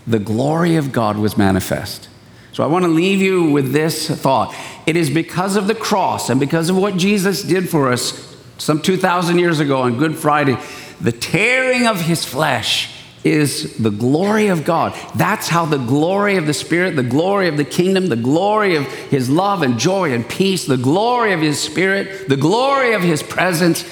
the 0.07 0.19
glory 0.19 0.77
of 0.77 0.93
God 0.93 1.19
was 1.19 1.37
manifest. 1.37 2.09
So 2.53 2.65
I 2.65 2.69
want 2.69 2.87
to 2.87 2.91
leave 2.91 3.21
you 3.21 3.51
with 3.51 3.73
this 3.73 4.09
thought. 4.09 4.57
It 4.87 4.97
is 4.97 5.11
because 5.11 5.57
of 5.57 5.67
the 5.67 5.75
cross 5.75 6.31
and 6.31 6.41
because 6.41 6.71
of 6.71 6.79
what 6.79 6.97
Jesus 6.97 7.43
did 7.43 7.69
for 7.69 7.93
us 7.93 8.35
some 8.57 8.81
2,000 8.81 9.39
years 9.39 9.61
ago 9.61 9.83
on 9.83 9.99
Good 9.99 10.17
Friday, 10.17 10.57
the 11.03 11.13
tearing 11.13 11.87
of 11.87 12.01
his 12.01 12.25
flesh 12.25 12.94
is 13.25 13.79
the 13.79 13.91
glory 13.91 14.49
of 14.49 14.65
God. 14.65 14.95
That's 15.17 15.49
how 15.49 15.65
the 15.65 15.79
glory 15.79 16.37
of 16.37 16.47
the 16.47 16.55
Spirit, 16.55 16.95
the 16.95 17.03
glory 17.03 17.49
of 17.49 17.57
the 17.57 17.65
kingdom, 17.65 18.09
the 18.09 18.17
glory 18.17 18.77
of 18.77 18.87
His 18.87 19.31
love 19.31 19.63
and 19.63 19.79
joy 19.79 20.13
and 20.13 20.29
peace, 20.29 20.67
the 20.67 20.77
glory 20.77 21.33
of 21.33 21.41
His 21.41 21.59
Spirit, 21.59 22.29
the 22.29 22.37
glory 22.37 22.93
of 22.93 23.03
His 23.03 23.23
presence 23.23 23.85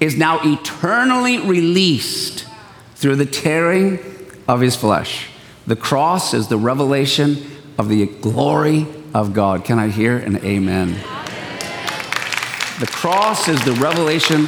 is 0.00 0.16
now 0.16 0.40
eternally 0.42 1.38
released 1.38 2.46
through 2.96 3.16
the 3.16 3.26
tearing 3.26 4.00
of 4.48 4.60
His 4.60 4.74
flesh. 4.74 5.28
The 5.66 5.76
cross 5.76 6.34
is 6.34 6.48
the 6.48 6.58
revelation 6.58 7.36
of 7.78 7.88
the 7.88 8.06
glory 8.06 8.86
of 9.14 9.32
God. 9.32 9.64
Can 9.64 9.78
I 9.78 9.88
hear 9.88 10.16
an 10.16 10.44
amen? 10.44 10.94
The 12.80 12.88
cross 12.90 13.46
is 13.46 13.62
the 13.64 13.74
revelation 13.74 14.46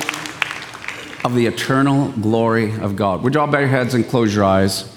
of 1.25 1.35
the 1.35 1.47
eternal 1.47 2.09
glory 2.13 2.75
of 2.81 2.97
God. 2.97 3.23
Would 3.23 3.35
you 3.35 3.41
all 3.41 3.47
bow 3.47 3.61
your 3.61 3.69
heads 3.69 3.95
and 3.95 4.07
close 4.07 4.35
your 4.35 4.45
eyes? 4.45 4.89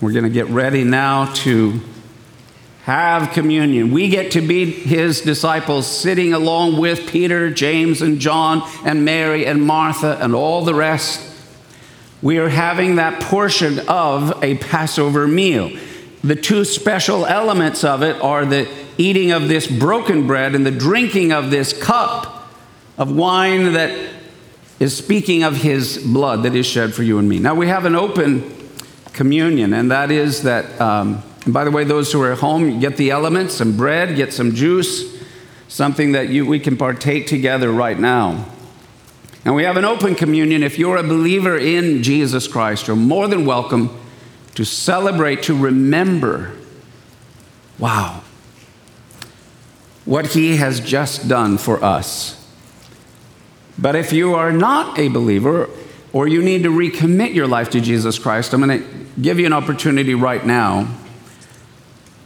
We're 0.00 0.12
going 0.12 0.24
to 0.24 0.30
get 0.30 0.48
ready 0.48 0.84
now 0.84 1.32
to 1.34 1.80
have 2.82 3.32
communion. 3.32 3.92
We 3.92 4.08
get 4.08 4.32
to 4.32 4.40
be 4.42 4.70
his 4.70 5.22
disciples, 5.22 5.86
sitting 5.86 6.34
along 6.34 6.78
with 6.78 7.08
Peter, 7.08 7.50
James, 7.50 8.02
and 8.02 8.18
John, 8.18 8.62
and 8.84 9.04
Mary, 9.04 9.46
and 9.46 9.62
Martha, 9.62 10.18
and 10.20 10.34
all 10.34 10.64
the 10.64 10.74
rest. 10.74 11.32
We 12.20 12.38
are 12.38 12.48
having 12.48 12.96
that 12.96 13.22
portion 13.22 13.78
of 13.88 14.42
a 14.42 14.56
Passover 14.56 15.26
meal. 15.26 15.70
The 16.22 16.36
two 16.36 16.64
special 16.64 17.24
elements 17.24 17.84
of 17.84 18.02
it 18.02 18.20
are 18.20 18.44
the 18.44 18.68
eating 18.98 19.30
of 19.30 19.48
this 19.48 19.66
broken 19.66 20.26
bread 20.26 20.54
and 20.54 20.66
the 20.66 20.70
drinking 20.70 21.32
of 21.32 21.50
this 21.50 21.72
cup 21.72 22.50
of 22.98 23.14
wine 23.14 23.74
that 23.74 24.13
is 24.84 24.94
speaking 24.94 25.42
of 25.42 25.56
his 25.56 25.96
blood 25.96 26.42
that 26.42 26.54
is 26.54 26.66
shed 26.66 26.92
for 26.92 27.02
you 27.02 27.18
and 27.18 27.26
me. 27.26 27.38
Now, 27.38 27.54
we 27.54 27.68
have 27.68 27.86
an 27.86 27.94
open 27.94 28.52
communion, 29.14 29.72
and 29.72 29.90
that 29.90 30.10
is 30.10 30.42
that, 30.42 30.78
um, 30.78 31.22
and 31.46 31.54
by 31.54 31.64
the 31.64 31.70
way, 31.70 31.84
those 31.84 32.12
who 32.12 32.20
are 32.20 32.32
at 32.32 32.40
home, 32.40 32.80
get 32.80 32.98
the 32.98 33.10
elements, 33.10 33.54
some 33.54 33.78
bread, 33.78 34.14
get 34.14 34.34
some 34.34 34.54
juice, 34.54 35.24
something 35.68 36.12
that 36.12 36.28
you, 36.28 36.44
we 36.44 36.60
can 36.60 36.76
partake 36.76 37.26
together 37.26 37.72
right 37.72 37.98
now. 37.98 38.44
And 39.46 39.54
we 39.54 39.64
have 39.64 39.78
an 39.78 39.86
open 39.86 40.14
communion. 40.14 40.62
If 40.62 40.78
you're 40.78 40.98
a 40.98 41.02
believer 41.02 41.56
in 41.56 42.02
Jesus 42.02 42.46
Christ, 42.46 42.86
you're 42.86 42.94
more 42.94 43.26
than 43.26 43.46
welcome 43.46 43.88
to 44.54 44.66
celebrate, 44.66 45.44
to 45.44 45.56
remember, 45.56 46.52
wow, 47.78 48.22
what 50.04 50.26
he 50.26 50.56
has 50.56 50.78
just 50.78 51.26
done 51.26 51.56
for 51.56 51.82
us. 51.82 52.43
But 53.78 53.96
if 53.96 54.12
you 54.12 54.34
are 54.34 54.52
not 54.52 54.98
a 54.98 55.08
believer 55.08 55.68
or 56.12 56.28
you 56.28 56.42
need 56.42 56.62
to 56.62 56.70
recommit 56.70 57.34
your 57.34 57.48
life 57.48 57.70
to 57.70 57.80
Jesus 57.80 58.18
Christ, 58.18 58.52
I'm 58.52 58.62
going 58.62 58.82
to 58.82 58.88
give 59.20 59.38
you 59.38 59.46
an 59.46 59.52
opportunity 59.52 60.14
right 60.14 60.44
now 60.44 60.88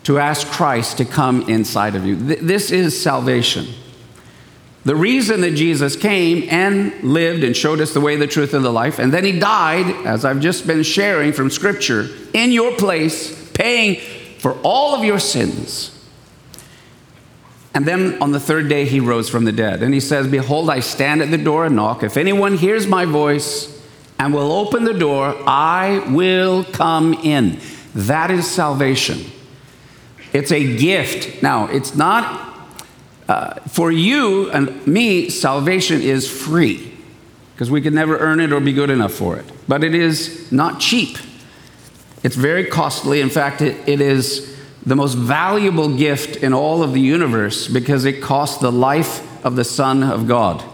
to 0.05 0.19
ask 0.19 0.47
Christ 0.47 0.99
to 0.99 1.05
come 1.05 1.49
inside 1.49 1.95
of 1.95 2.07
you. 2.07 2.17
This 2.17 2.71
is 2.71 3.01
salvation. 3.01 3.67
The 4.85 4.97
reason 4.97 5.43
that 5.43 5.55
Jesus 5.55 5.97
came 5.97 6.49
and 6.51 6.95
lived 7.03 7.45
and 7.45 7.55
showed 7.55 7.81
us 7.81 7.93
the 7.93 8.01
way, 8.01 8.17
the 8.17 8.27
truth, 8.27 8.55
and 8.55 8.65
the 8.65 8.71
life, 8.71 8.99
and 8.99 9.13
then 9.13 9.25
he 9.25 9.39
died, 9.39 10.07
as 10.07 10.25
I've 10.25 10.41
just 10.41 10.67
been 10.67 10.83
sharing 10.83 11.33
from 11.33 11.51
Scripture, 11.51 12.09
in 12.33 12.53
your 12.53 12.73
place, 12.77 13.51
paying 13.53 13.97
for 14.39 14.57
all 14.63 14.95
of 14.95 15.05
your 15.05 15.19
sins 15.19 15.98
and 17.79 17.87
then 17.87 18.21
on 18.21 18.33
the 18.33 18.41
third 18.41 18.69
day, 18.69 18.87
he 18.87 18.99
rose 18.99 19.29
from 19.29 19.45
the 19.45 19.53
dead. 19.53 19.85
And 19.85 19.95
he 19.95 20.01
says, 20.01 20.27
Behold, 20.27 20.69
I 20.69 20.81
stand 20.81 21.23
at 21.23 21.31
the 21.31 21.39
door 21.39 21.65
and 21.65 21.77
knock. 21.77 22.03
If 22.03 22.17
anyone 22.17 22.57
hears 22.57 22.89
my 22.89 23.05
voice 23.05 23.81
and 24.19 24.35
will 24.35 24.51
open 24.51 24.83
the 24.83 24.95
door, 24.95 25.33
I 25.47 26.05
will 26.09 26.65
come 26.65 27.15
in. 27.15 27.61
That 27.95 28.33
is 28.33 28.51
salvation. 28.51 29.31
It's 30.33 30.51
a 30.51 30.77
gift. 30.77 31.41
Now, 31.41 31.67
it's 31.67 31.95
not 31.95 32.69
uh, 33.29 33.55
for 33.69 33.93
you 33.93 34.51
and 34.51 34.85
me, 34.85 35.31
salvation 35.31 36.03
is 36.03 36.29
free 36.29 36.99
because 37.55 37.71
we 37.71 37.81
can 37.81 37.95
never 37.95 38.19
earn 38.19 38.41
it 38.41 38.53
or 38.53 38.59
be 38.59 38.73
good 38.73 38.91
enough 38.91 39.13
for 39.13 39.37
it. 39.37 39.45
But 39.69 39.85
it 39.85 39.95
is 39.95 40.51
not 40.51 40.81
cheap, 40.81 41.17
it's 42.25 42.35
very 42.35 42.65
costly. 42.65 43.21
In 43.21 43.31
fact, 43.31 43.63
it, 43.63 43.89
it 43.89 44.01
is 44.01 44.58
the 44.89 44.97
most 44.97 45.15
valuable 45.15 45.95
gift 45.95 46.37
in 46.37 46.55
all 46.55 46.83
of 46.83 46.95
the 46.95 47.01
universe 47.01 47.69
because 47.69 48.05
it 48.05 48.23
cost 48.23 48.61
the 48.61 48.73
life 48.73 49.45
of 49.45 49.55
the 49.55 49.65
Son 49.65 50.03
of 50.03 50.27
God. 50.27 50.65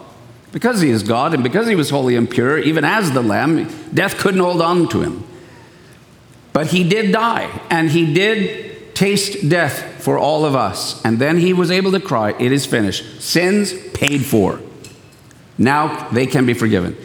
Because 0.52 0.80
he 0.80 0.90
is 0.90 1.02
God 1.02 1.34
and 1.34 1.42
because 1.42 1.66
he 1.66 1.74
was 1.74 1.90
holy 1.90 2.14
and 2.14 2.30
pure, 2.30 2.58
even 2.58 2.84
as 2.84 3.10
the 3.10 3.22
Lamb, 3.22 3.68
death 3.92 4.18
couldn't 4.18 4.40
hold 4.40 4.62
on 4.62 4.88
to 4.90 5.02
him. 5.02 5.24
But 6.52 6.68
he 6.68 6.88
did 6.88 7.10
die 7.10 7.50
and 7.70 7.90
he 7.90 8.14
did 8.14 8.94
taste 8.94 9.48
death 9.48 10.02
for 10.04 10.16
all 10.16 10.44
of 10.44 10.54
us. 10.54 11.04
And 11.04 11.18
then 11.18 11.38
he 11.38 11.52
was 11.52 11.72
able 11.72 11.90
to 11.90 12.00
cry, 12.00 12.34
It 12.38 12.52
is 12.52 12.64
finished. 12.64 13.20
Sins 13.20 13.74
paid 13.94 14.24
for. 14.24 14.60
Now 15.58 16.08
they 16.10 16.26
can 16.26 16.46
be 16.46 16.54
forgiven. 16.54 16.96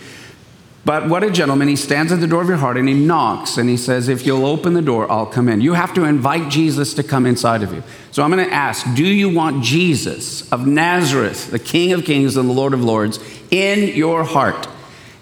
But 0.85 1.09
what 1.09 1.23
a 1.23 1.29
gentleman. 1.29 1.67
He 1.67 1.75
stands 1.75 2.11
at 2.11 2.19
the 2.19 2.27
door 2.27 2.41
of 2.41 2.47
your 2.47 2.57
heart 2.57 2.77
and 2.77 2.87
he 2.87 2.93
knocks 2.93 3.57
and 3.57 3.69
he 3.69 3.77
says, 3.77 4.07
If 4.07 4.25
you'll 4.25 4.45
open 4.45 4.73
the 4.73 4.81
door, 4.81 5.11
I'll 5.11 5.25
come 5.25 5.49
in. 5.49 5.61
You 5.61 5.73
have 5.73 5.93
to 5.95 6.05
invite 6.05 6.49
Jesus 6.49 6.93
to 6.95 7.03
come 7.03 7.25
inside 7.25 7.63
of 7.63 7.73
you. 7.73 7.83
So 8.11 8.23
I'm 8.23 8.31
going 8.31 8.47
to 8.47 8.53
ask 8.53 8.85
Do 8.95 9.05
you 9.05 9.29
want 9.29 9.63
Jesus 9.63 10.49
of 10.51 10.65
Nazareth, 10.65 11.51
the 11.51 11.59
King 11.59 11.93
of 11.93 12.05
Kings 12.05 12.37
and 12.37 12.49
the 12.49 12.53
Lord 12.53 12.73
of 12.73 12.83
Lords, 12.83 13.19
in 13.51 13.95
your 13.95 14.23
heart? 14.23 14.67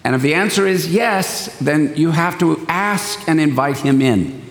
And 0.03 0.15
if 0.15 0.21
the 0.21 0.35
answer 0.35 0.65
is 0.65 0.93
yes, 0.93 1.57
then 1.59 1.93
you 1.97 2.11
have 2.11 2.39
to 2.39 2.63
ask 2.69 3.27
and 3.27 3.41
invite 3.41 3.79
him 3.79 4.01
in. 4.01 4.41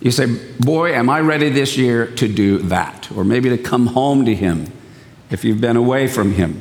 You 0.00 0.10
say, 0.10 0.26
Boy, 0.60 0.94
am 0.94 1.10
I 1.10 1.20
ready 1.20 1.50
this 1.50 1.76
year 1.76 2.06
to 2.06 2.28
do 2.28 2.58
that? 2.58 3.10
Or 3.12 3.24
maybe 3.24 3.50
to 3.50 3.58
come 3.58 3.88
home 3.88 4.24
to 4.24 4.34
him 4.34 4.72
if 5.30 5.44
you've 5.44 5.60
been 5.60 5.76
away 5.76 6.06
from 6.06 6.32
him. 6.32 6.60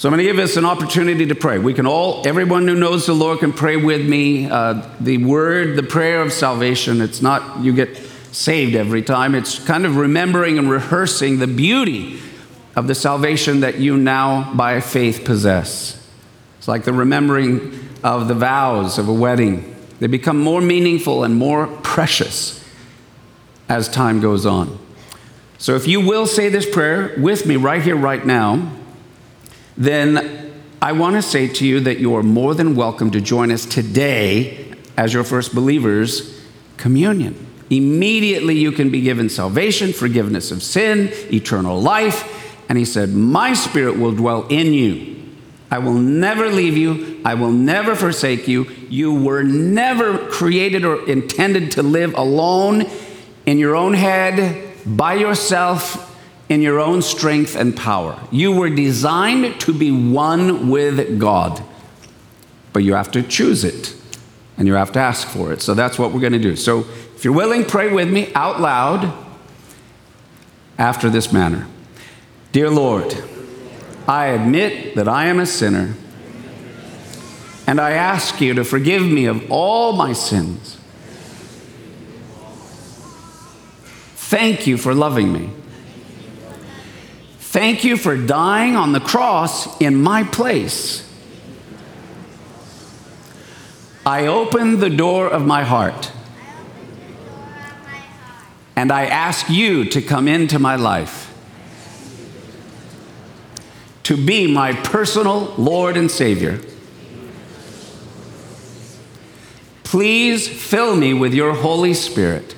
So 0.00 0.08
I'm 0.08 0.14
going 0.14 0.24
to 0.26 0.32
give 0.32 0.42
us 0.42 0.56
an 0.56 0.64
opportunity 0.64 1.26
to 1.26 1.34
pray. 1.34 1.58
We 1.58 1.74
can 1.74 1.86
all, 1.86 2.26
everyone 2.26 2.66
who 2.66 2.74
knows 2.74 3.04
the 3.04 3.12
Lord 3.12 3.40
can 3.40 3.52
pray 3.52 3.76
with 3.76 4.00
me. 4.08 4.48
Uh, 4.48 4.88
the 4.98 5.18
word, 5.18 5.76
the 5.76 5.82
prayer 5.82 6.22
of 6.22 6.32
salvation, 6.32 7.02
it's 7.02 7.20
not 7.20 7.62
you 7.62 7.74
get 7.74 7.98
saved 8.32 8.74
every 8.76 9.02
time. 9.02 9.34
It's 9.34 9.62
kind 9.62 9.84
of 9.84 9.98
remembering 9.98 10.56
and 10.56 10.70
rehearsing 10.70 11.38
the 11.38 11.46
beauty 11.46 12.18
of 12.74 12.86
the 12.86 12.94
salvation 12.94 13.60
that 13.60 13.76
you 13.76 13.98
now 13.98 14.54
by 14.54 14.80
faith 14.80 15.26
possess. 15.26 16.02
It's 16.56 16.66
like 16.66 16.84
the 16.84 16.94
remembering 16.94 17.86
of 18.02 18.26
the 18.26 18.32
vows 18.32 18.96
of 18.96 19.06
a 19.06 19.12
wedding. 19.12 19.76
They 19.98 20.06
become 20.06 20.38
more 20.38 20.62
meaningful 20.62 21.24
and 21.24 21.34
more 21.34 21.66
precious 21.66 22.64
as 23.68 23.86
time 23.86 24.22
goes 24.22 24.46
on. 24.46 24.78
So 25.58 25.76
if 25.76 25.86
you 25.86 26.00
will 26.00 26.26
say 26.26 26.48
this 26.48 26.64
prayer 26.64 27.14
with 27.18 27.44
me 27.44 27.56
right 27.56 27.82
here, 27.82 27.96
right 27.96 28.24
now, 28.24 28.79
then 29.80 30.52
I 30.82 30.92
want 30.92 31.16
to 31.16 31.22
say 31.22 31.48
to 31.48 31.66
you 31.66 31.80
that 31.80 31.98
you 32.00 32.14
are 32.14 32.22
more 32.22 32.54
than 32.54 32.76
welcome 32.76 33.10
to 33.12 33.20
join 33.20 33.50
us 33.50 33.64
today 33.64 34.74
as 34.98 35.14
your 35.14 35.24
first 35.24 35.54
believers 35.54 36.38
communion. 36.76 37.46
Immediately 37.70 38.58
you 38.58 38.72
can 38.72 38.90
be 38.90 39.00
given 39.00 39.30
salvation, 39.30 39.94
forgiveness 39.94 40.50
of 40.50 40.62
sin, 40.62 41.08
eternal 41.32 41.80
life. 41.80 42.68
And 42.68 42.76
he 42.76 42.84
said, 42.84 43.08
My 43.08 43.54
spirit 43.54 43.98
will 43.98 44.12
dwell 44.12 44.46
in 44.48 44.74
you. 44.74 45.16
I 45.70 45.78
will 45.78 45.94
never 45.94 46.50
leave 46.50 46.76
you. 46.76 47.22
I 47.24 47.32
will 47.32 47.52
never 47.52 47.94
forsake 47.94 48.46
you. 48.46 48.64
You 48.90 49.14
were 49.14 49.42
never 49.42 50.18
created 50.28 50.84
or 50.84 51.08
intended 51.08 51.70
to 51.72 51.82
live 51.82 52.12
alone 52.14 52.84
in 53.46 53.58
your 53.58 53.76
own 53.76 53.94
head, 53.94 54.76
by 54.84 55.14
yourself, 55.14 56.09
in 56.50 56.60
your 56.60 56.80
own 56.80 57.00
strength 57.00 57.54
and 57.54 57.76
power. 57.76 58.20
You 58.32 58.50
were 58.50 58.68
designed 58.68 59.60
to 59.60 59.72
be 59.72 59.92
one 59.92 60.68
with 60.68 61.18
God, 61.18 61.62
but 62.72 62.82
you 62.82 62.94
have 62.94 63.12
to 63.12 63.22
choose 63.22 63.62
it 63.62 63.94
and 64.58 64.66
you 64.66 64.74
have 64.74 64.90
to 64.92 64.98
ask 64.98 65.28
for 65.28 65.52
it. 65.52 65.62
So 65.62 65.74
that's 65.74 65.96
what 65.96 66.12
we're 66.12 66.20
going 66.20 66.32
to 66.32 66.40
do. 66.40 66.56
So 66.56 66.80
if 67.14 67.24
you're 67.24 67.32
willing, 67.32 67.64
pray 67.64 67.90
with 67.90 68.10
me 68.10 68.32
out 68.34 68.60
loud 68.60 69.14
after 70.76 71.08
this 71.08 71.32
manner 71.32 71.66
Dear 72.52 72.68
Lord, 72.68 73.14
I 74.08 74.26
admit 74.26 74.96
that 74.96 75.06
I 75.06 75.26
am 75.26 75.38
a 75.38 75.46
sinner, 75.46 75.94
and 77.64 77.80
I 77.80 77.92
ask 77.92 78.40
you 78.40 78.54
to 78.54 78.64
forgive 78.64 79.02
me 79.02 79.26
of 79.26 79.48
all 79.52 79.92
my 79.92 80.12
sins. 80.12 80.78
Thank 84.16 84.66
you 84.66 84.76
for 84.76 84.94
loving 84.94 85.32
me. 85.32 85.50
Thank 87.50 87.82
you 87.82 87.96
for 87.96 88.16
dying 88.16 88.76
on 88.76 88.92
the 88.92 89.00
cross 89.00 89.80
in 89.80 90.00
my 90.00 90.22
place. 90.22 91.04
I 94.06 94.28
open 94.28 94.78
the 94.78 94.88
door 94.88 95.28
of 95.28 95.44
my 95.44 95.64
heart 95.64 96.12
and 98.76 98.92
I 98.92 99.06
ask 99.06 99.50
you 99.50 99.84
to 99.86 100.00
come 100.00 100.28
into 100.28 100.60
my 100.60 100.76
life, 100.76 101.34
to 104.04 104.16
be 104.16 104.46
my 104.46 104.72
personal 104.72 105.52
Lord 105.58 105.96
and 105.96 106.08
Savior. 106.08 106.60
Please 109.82 110.46
fill 110.46 110.94
me 110.94 111.14
with 111.14 111.34
your 111.34 111.54
Holy 111.54 111.94
Spirit. 111.94 112.54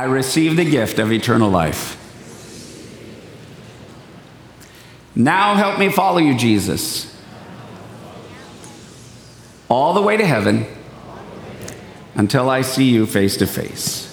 I 0.00 0.04
receive 0.04 0.56
the 0.56 0.64
gift 0.64 0.98
of 0.98 1.12
eternal 1.12 1.50
life. 1.50 1.98
Now 5.14 5.56
help 5.56 5.78
me 5.78 5.90
follow 5.90 6.16
you, 6.16 6.34
Jesus, 6.38 7.14
all 9.68 9.92
the 9.92 10.00
way 10.00 10.16
to 10.16 10.24
heaven 10.24 10.64
until 12.14 12.48
I 12.48 12.62
see 12.62 12.88
you 12.88 13.04
face 13.04 13.36
to 13.36 13.46
face. 13.46 14.06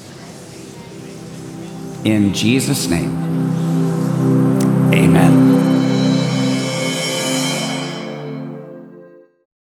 In 2.04 2.34
Jesus' 2.34 2.89
name. 2.89 3.27